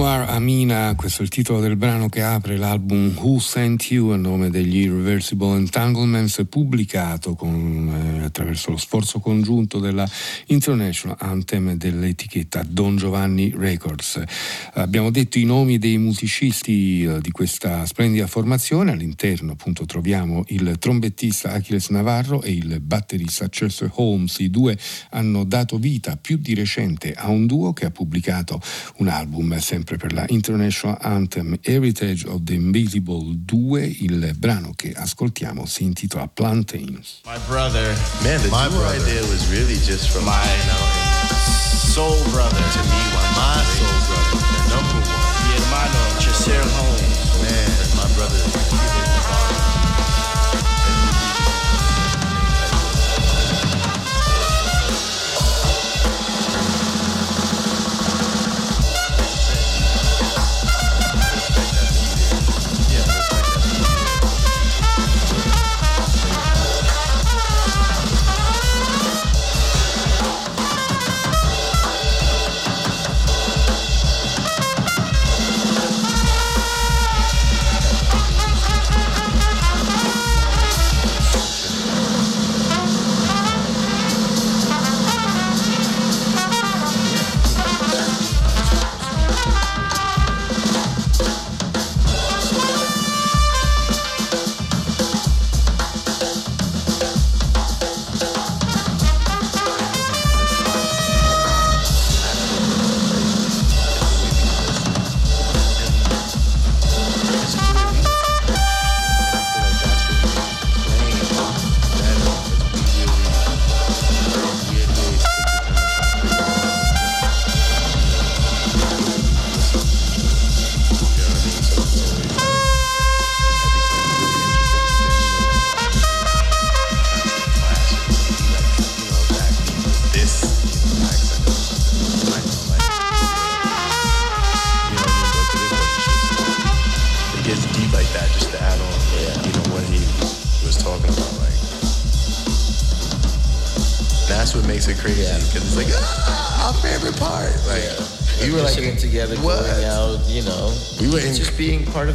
[0.05, 4.17] Noir Amina, questo è il titolo del brano che apre l'album Who Sent You a
[4.17, 10.07] nome degli Irreversible Entanglements, pubblicato con, eh, attraverso lo sforzo congiunto della
[10.49, 14.23] International Anthem dell'etichetta Don Giovanni Records.
[14.75, 20.77] Abbiamo detto i nomi dei musicisti eh, di questa splendida formazione, all'interno appunto troviamo il
[20.79, 24.39] trombettista Achilles Navarro e il batterista Chester Holmes.
[24.41, 24.77] I due
[25.13, 28.61] hanno dato vita più di recente a un duo che ha pubblicato
[28.99, 33.97] un album sempre per la International Anthem Heritage of the Invisible 2.
[34.01, 37.21] Il brano che ascoltiamo si intitola Plantains.
[37.25, 40.87] My brother, Man, the my brother, idea was really just from my you know,
[41.93, 45.35] soul brother to me, one my soul brother, the number one.
[45.47, 47.43] Mi hermano Chester Holmes.
[47.43, 48.94] Man, my brother.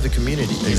[0.10, 0.54] The community.
[0.54, 0.79] you know, just Exactly.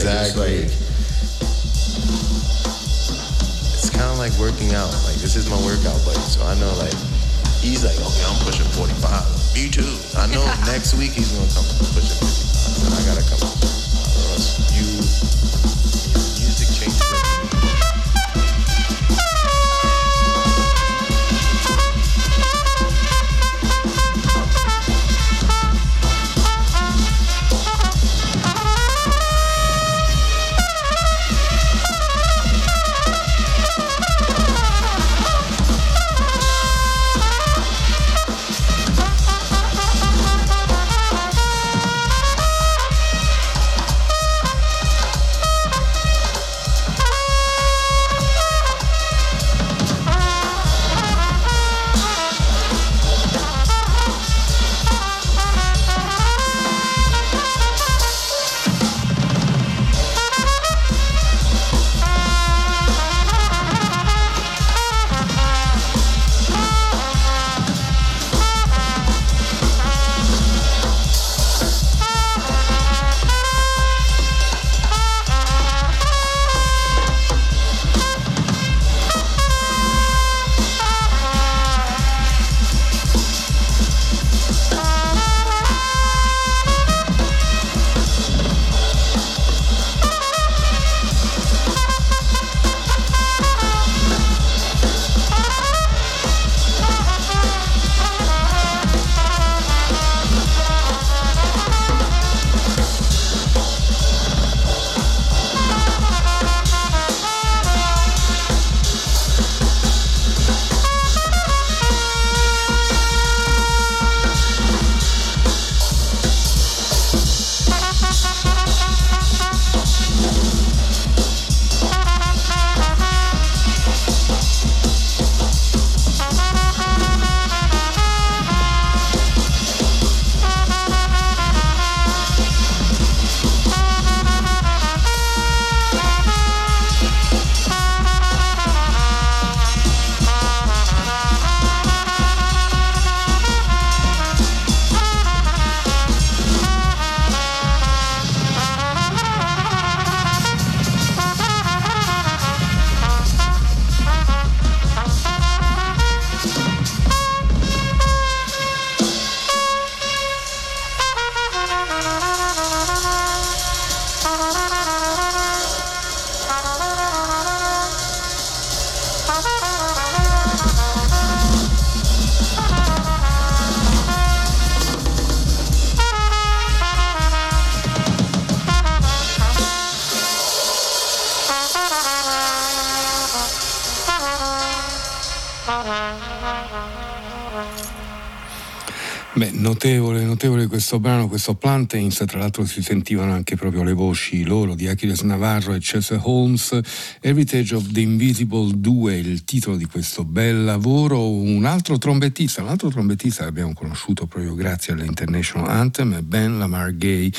[190.91, 195.21] Questo brano, questo Plantains, tra l'altro si sentivano anche proprio le voci loro di Achilles
[195.21, 196.81] Navarro e Chester Holmes,
[197.21, 202.71] Heritage of the Invisible 2, il titolo di questo bel lavoro, un altro trombettista, un
[202.71, 207.31] altro trombettista che abbiamo conosciuto proprio grazie all'International Anthem, Ben Lamar Gay,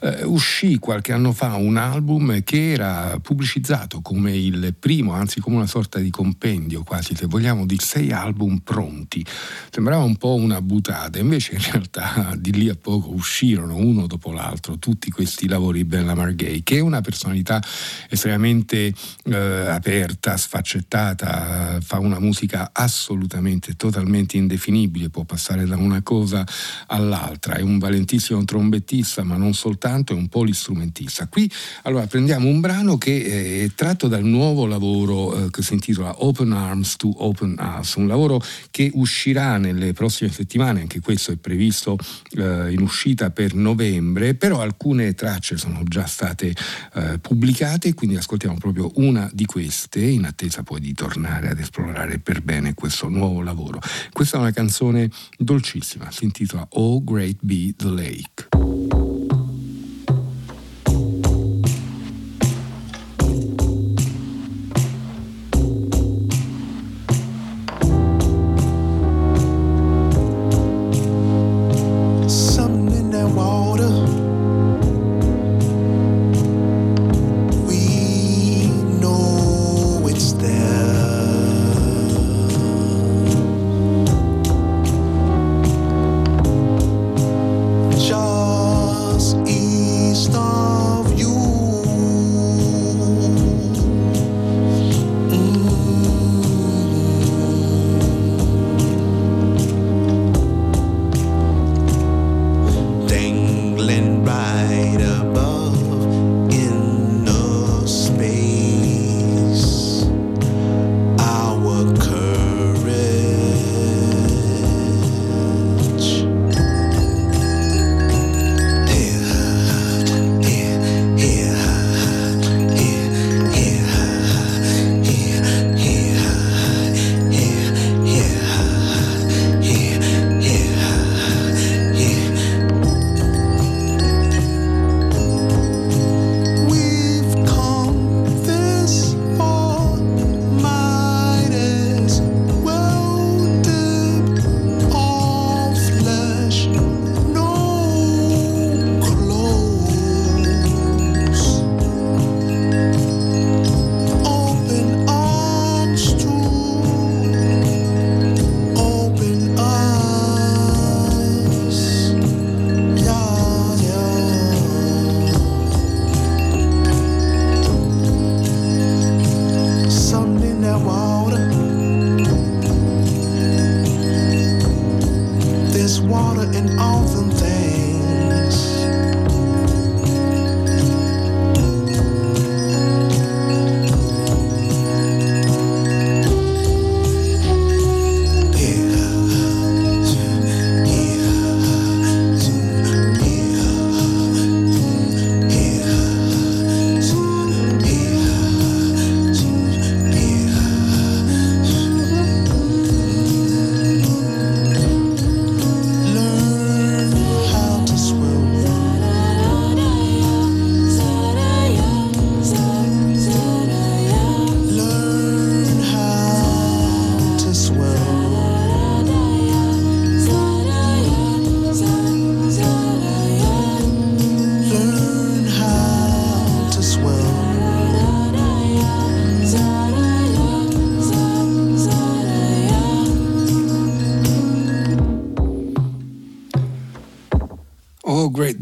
[0.00, 5.54] eh, uscì qualche anno fa un album che era pubblicizzato come il primo, anzi come
[5.54, 9.24] una sorta di compendio quasi, se vogliamo, di sei album pronti,
[9.70, 14.32] sembrava un po' una buttata, invece in realtà di lì a poco uscirono uno dopo
[14.32, 17.62] l'altro tutti questi lavori di Ben Lamar Gay, che è una personalità
[18.08, 26.46] estremamente eh, aperta, sfaccettata, fa una musica assolutamente, totalmente indefinibile, può passare da una cosa
[26.86, 31.26] all'altra, è un valentissimo trombettista, ma non soltanto, è un polistrumentista.
[31.26, 31.50] Qui
[31.82, 36.52] allora prendiamo un brano che è tratto dal nuovo lavoro eh, che si intitola Open
[36.52, 41.98] Arms to Open Us, un lavoro che uscirà nelle prossime settimane, anche questo è previsto
[42.30, 46.54] eh, in uscita per novembre, però alcune tracce sono già state
[46.94, 52.18] eh, pubblicate, quindi ascoltiamo proprio una di queste, in attesa poi di tornare ad esplorare
[52.18, 53.80] per bene questo nuovo lavoro.
[54.12, 58.77] Questa è una canzone dolcissima, si intitola Oh Great Be the Lake.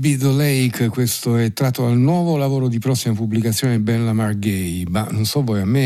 [0.06, 4.85] Great Beetle Lake, questo è tratto dal nuovo lavoro di prossima pubblicazione Ben Lamar Gay,
[4.89, 5.82] ma non so voi, a me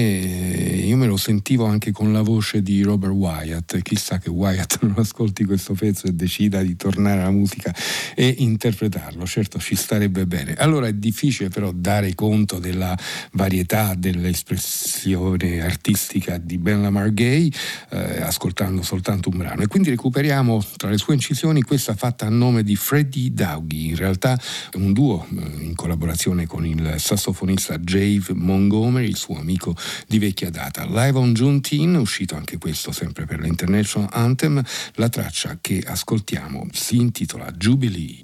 [0.90, 4.96] io me lo sentivo anche con la voce di Robert Wyatt, chissà che Wyatt non
[4.98, 7.74] ascolti questo pezzo e decida di tornare alla musica
[8.14, 10.52] e interpretarlo, certo ci starebbe bene.
[10.56, 12.94] Allora è difficile però dare conto della
[13.32, 17.50] varietà dell'espressione artistica di Ben Lamar Gay
[17.88, 19.62] eh, ascoltando soltanto un brano.
[19.62, 23.96] E quindi recuperiamo tra le sue incisioni questa fatta a nome di Freddie Daughy, in
[23.96, 24.38] realtà
[24.74, 29.74] un duo eh, in collaborazione con il sassofonista Jave Montgomery, il suo amico
[30.06, 30.84] di vecchia data.
[30.84, 34.62] Live on Juneteenth, uscito anche questo sempre per l'International Anthem,
[34.94, 38.22] la traccia che ascoltiamo si intitola Jubilee.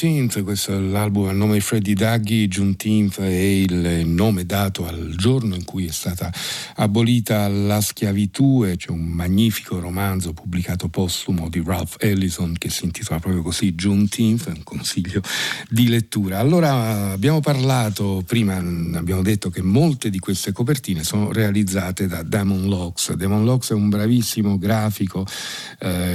[0.00, 5.12] Juneteenth, questo è l'album a nome di Freddie Duggy, Juneteenth è il nome dato al
[5.14, 6.32] giorno in cui è stata
[6.76, 12.86] abolita la schiavitù e c'è un magnifico romanzo pubblicato postumo di Ralph Ellison che si
[12.86, 15.20] intitola proprio così Juneteenth, un consiglio
[15.68, 16.38] di lettura.
[16.38, 22.68] Allora abbiamo parlato, prima abbiamo detto che molte di queste copertine sono realizzate da Damon
[22.68, 23.12] Locks.
[23.12, 25.26] Damon Locks è un bravissimo grafico,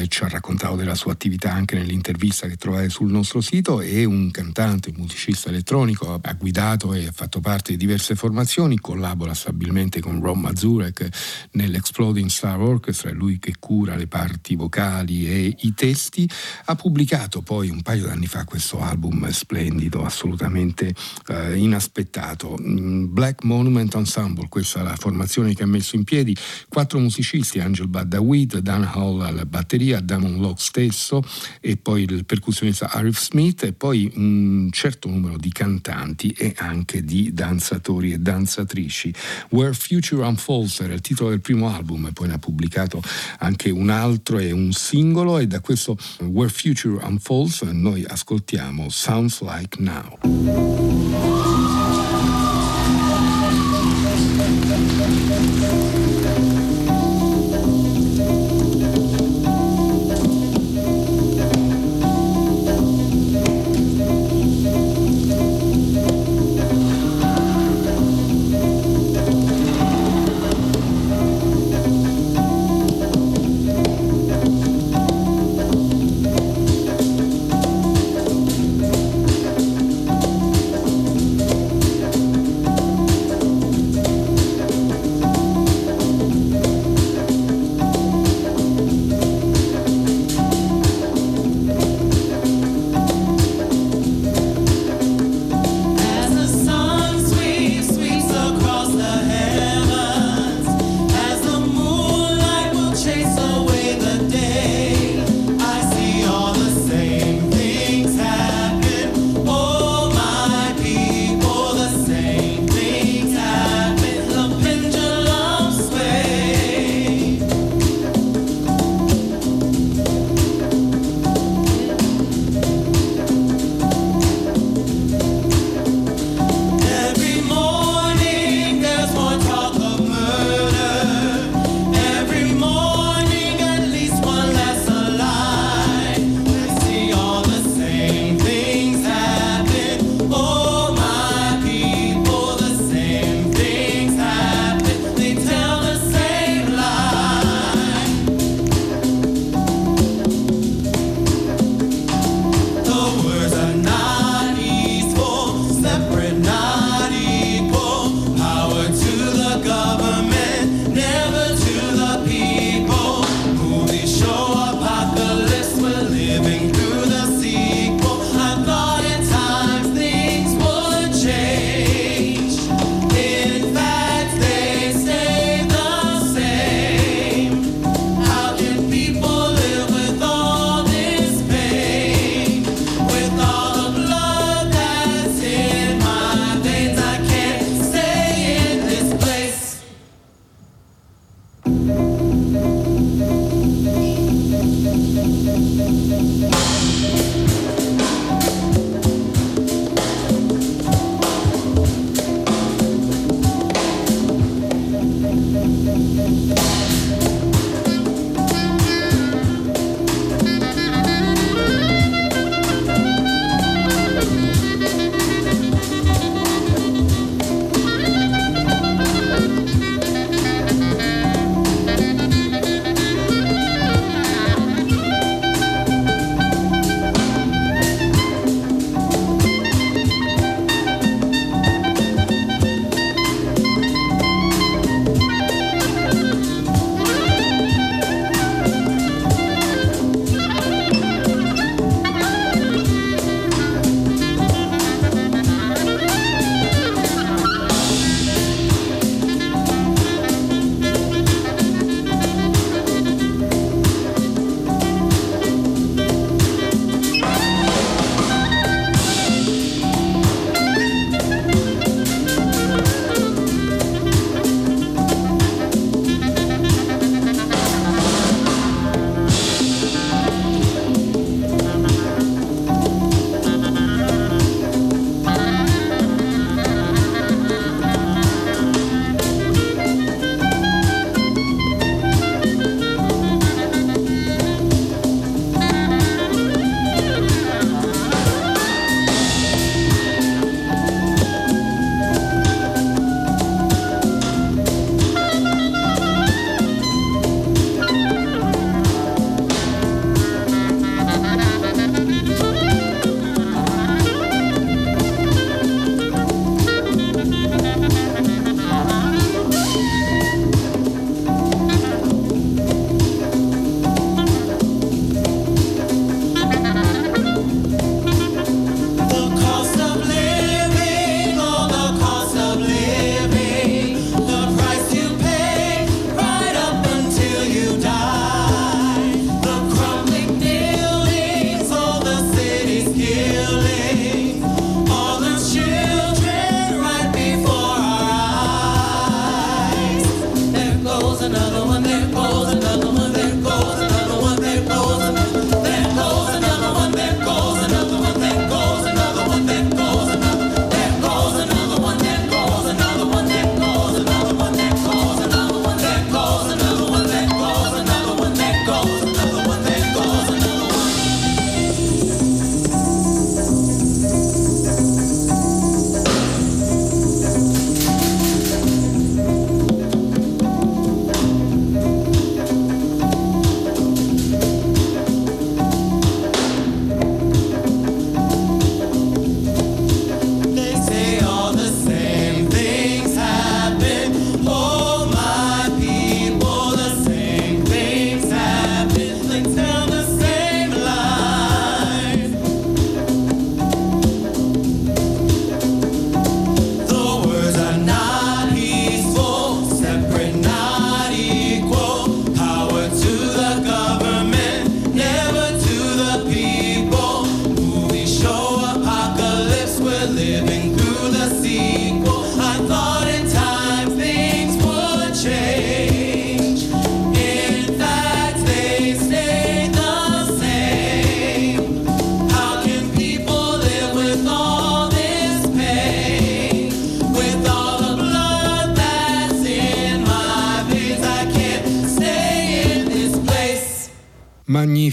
[0.08, 4.32] ci ha raccontato della sua attività anche nell'intervista che trovate sul nostro Esposito è un
[4.32, 10.00] cantante, un musicista elettronico, ha guidato e ha fatto parte di diverse formazioni, collabora stabilmente
[10.00, 15.74] con Ron Mazurek nell'Exploding Star Orchestra, è lui che cura le parti vocali e i
[15.74, 16.30] testi.
[16.66, 20.96] Ha pubblicato poi un paio d'anni fa questo album splendido, assolutamente
[21.28, 22.58] eh, inaspettato.
[22.60, 26.36] Mm, Black Monument Ensemble, questa è la formazione che ha messo in piedi,
[26.70, 29.46] quattro musicisti, Angel Badawid, Dan Hall alla
[29.86, 31.24] batteria, Damon Locke stesso
[31.60, 37.03] e poi il percussionista Arif Smith e poi un certo numero di cantanti e anche
[37.03, 39.14] di danzatori e danzatrici.
[39.49, 43.02] Where Future Unfolds era il titolo del primo album e poi ne ha pubblicato
[43.40, 49.41] anche un altro e un singolo e da questo Where Future Unfolds noi ascoltiamo Sounds
[49.41, 51.35] Like Now.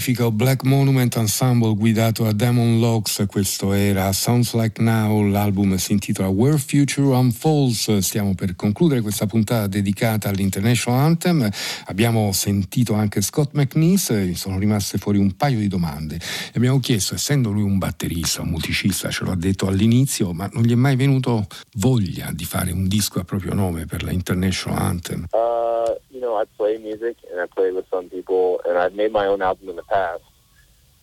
[0.03, 5.93] Magnifico Black Monument Ensemble guidato da Damon Locks, questo era Sounds Like Now, l'album si
[5.93, 11.49] intitola Where Future Unfolds, stiamo per concludere questa puntata dedicata all'International Anthem,
[11.85, 16.15] abbiamo sentito anche Scott McNeese, sono rimaste fuori un paio di domande.
[16.15, 20.63] E abbiamo chiesto, essendo lui un batterista, un musicista, ce l'ha detto all'inizio, ma non
[20.63, 24.81] gli è mai venuto voglia di fare un disco a proprio nome per la International
[24.81, 25.27] Anthem?
[25.31, 29.27] Uh, know, I play music and I play with some people, and I've made my
[29.27, 30.23] own album in the past,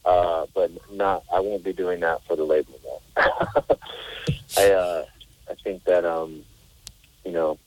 [0.05, 1.25] uh, but not.
[1.33, 3.03] I won't be doing that for the label.
[3.17, 5.05] I uh,
[5.49, 6.43] I think that um,
[7.25, 7.59] you know,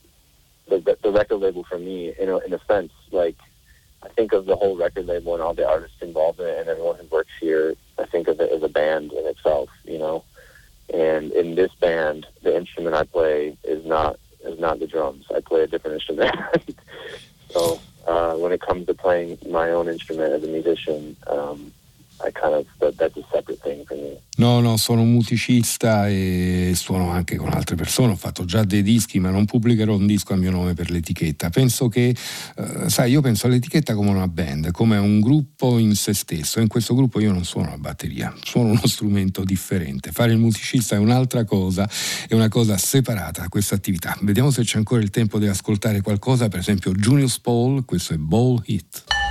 [0.68, 3.38] the the record label for me, you know, in a sense, like
[4.04, 6.70] I think of the whole record label and all the artists involved in it and
[6.70, 7.76] everyone who works here.
[7.98, 10.24] I think of it as a band in itself, you know.
[10.94, 15.26] And in this band, the instrument I play is not is not the drums.
[15.34, 16.36] I play a different instrument.
[17.54, 21.72] so uh, when it comes to playing my own instrument as a musician, um,
[22.32, 22.66] kind of.
[24.36, 28.82] No, no, sono un musicista e suono anche con altre persone, ho fatto già dei
[28.82, 31.50] dischi, ma non pubblicherò un disco a mio nome per l'etichetta.
[31.50, 32.10] Penso che,
[32.56, 36.60] eh, sai, io penso all'etichetta come una band, come un gruppo in se stesso.
[36.60, 40.12] In questo gruppo io non suono la batteria, suono uno strumento differente.
[40.12, 41.88] Fare il musicista è un'altra cosa,
[42.28, 44.18] è una cosa separata da questa attività.
[44.22, 48.18] Vediamo se c'è ancora il tempo di ascoltare qualcosa, per esempio Junius Paul, questo è
[48.18, 49.23] Ball Hit.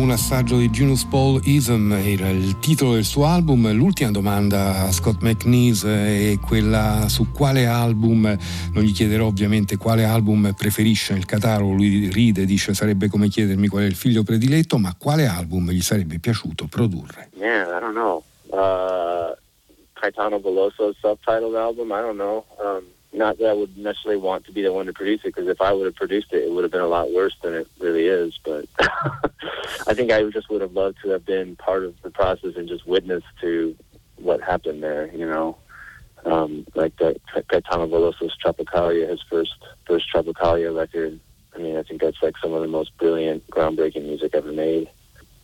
[0.00, 3.70] Un assaggio di Junus Paul Ism, era il titolo del suo album.
[3.72, 8.36] L'ultima domanda a Scott McNeese è quella su quale album,
[8.72, 13.68] non gli chiederò ovviamente quale album preferisce nel catalogo, lui ride, dice sarebbe come chiedermi
[13.68, 17.28] qual è il figlio prediletto, ma quale album gli sarebbe piaciuto produrre?
[17.34, 18.22] Yeah, I don't know.
[18.46, 19.36] Uh,
[19.92, 22.44] Caetano Veloso's subtitled album, I don't know.
[22.58, 25.48] Um, not that I would necessarily want to be the one to produce it, because
[25.48, 27.68] if I would have produced it, it would have been a lot worse than it
[27.78, 28.38] really is.
[28.44, 28.66] But
[29.86, 32.68] I think I just would have loved to have been part of the process and
[32.68, 33.76] just witness to
[34.16, 35.10] what happened there.
[35.12, 35.58] You know,
[36.24, 39.54] um, like that Gaetano Veloso's Tropicalia, his first
[39.86, 41.18] first Tropicalia record.
[41.52, 44.88] I mean, I think that's like some of the most brilliant, groundbreaking music ever made.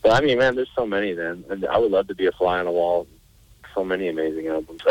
[0.03, 1.15] But I mean, man, there's so many.
[1.15, 3.09] Then, and I would love to be a fly on the wall.
[3.75, 4.83] So many amazing albums.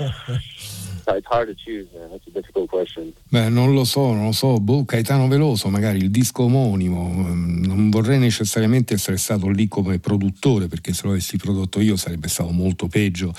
[1.12, 2.08] it's hard to choose, man.
[2.10, 3.12] That's a difficult question.
[3.28, 4.58] Beh, non lo so, non lo so.
[4.58, 7.08] Boh, Caetano Veloso, magari il disco omonimo.
[7.08, 11.96] mm, Non vorrei necessariamente essere stato lì come produttore, perché se lo avessi prodotto io
[11.96, 13.34] sarebbe stato molto peggio.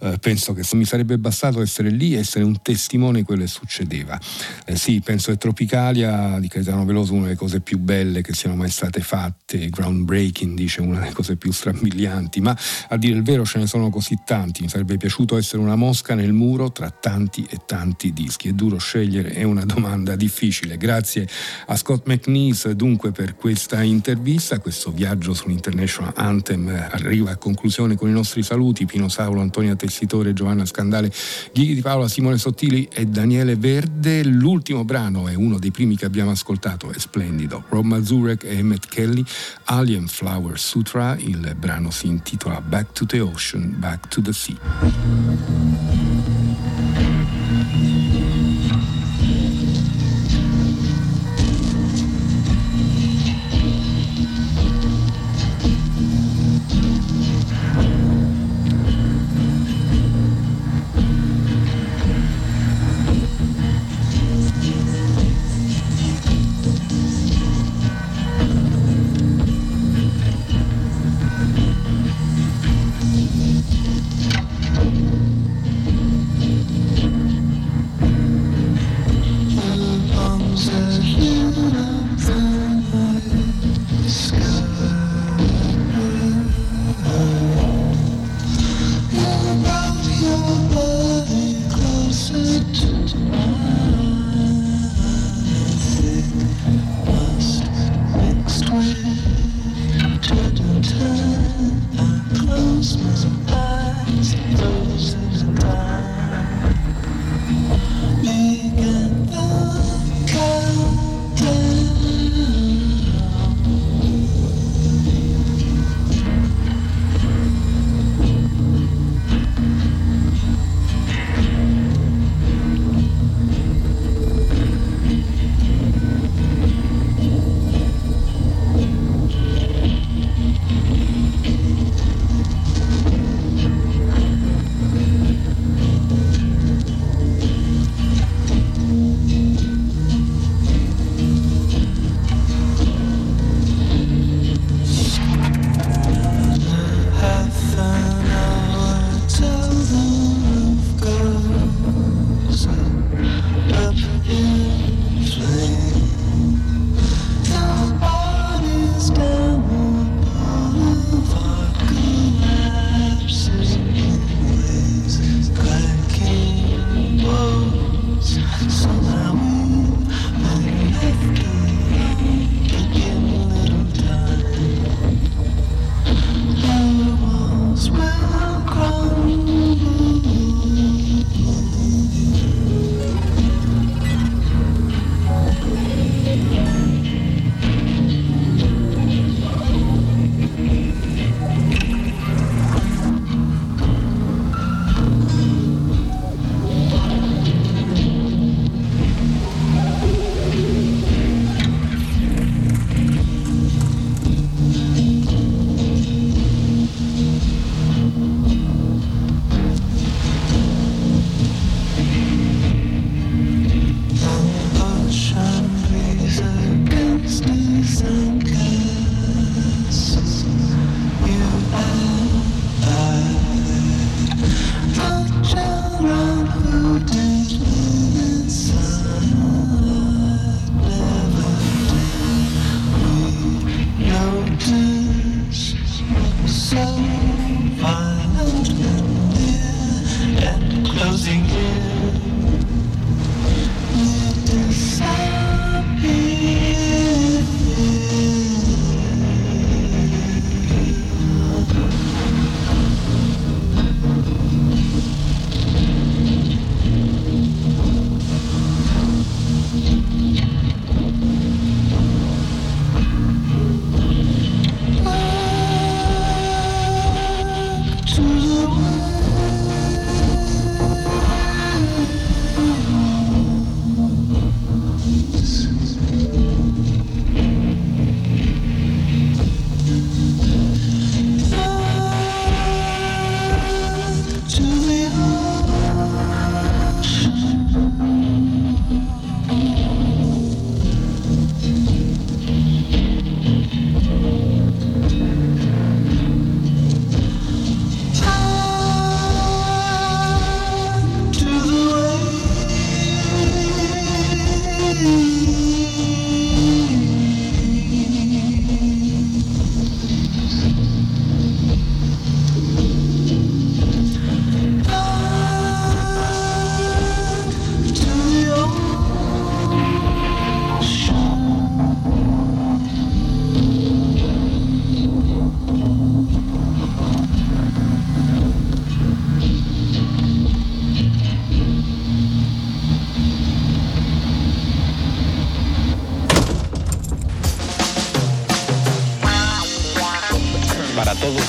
[0.00, 3.48] Eh, penso che mi sarebbe bastato essere lì e essere un testimone di quello che
[3.48, 4.18] succedeva.
[4.64, 8.56] Eh, sì, penso che Tropicalia di Caetano Veloso una delle cose più belle che siano
[8.56, 12.56] mai state fatte, groundbreaking, dice una delle cose più strabilianti, ma
[12.88, 14.62] a dire il vero ce ne sono così tanti.
[14.62, 18.48] Mi sarebbe piaciuto essere una mosca nel muro tra tanti e tanti dischi.
[18.48, 20.76] È duro scegliere, è una domanda difficile.
[20.76, 21.28] Grazie
[21.66, 28.08] a Scott McNeese dunque per questa intervista, questo viaggio sull'International Anthem arriva a conclusione con
[28.08, 28.86] i nostri saluti.
[28.86, 31.12] Pino Saulo, Antonia Tessitore, Giovanna Scandale,
[31.52, 34.24] Ghighi di Paola, Simone Sottili e Daniele Verde.
[34.24, 37.62] L'ultimo brano è uno dei primi che abbiamo ascoltato, è splendido.
[37.68, 39.24] Rob Mazurek e Emmett Kelly,
[39.66, 46.05] Alien Flower Sutra, il brano si intitola Back to the Ocean, Back to the Sea.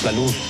[0.08, 0.47] salud.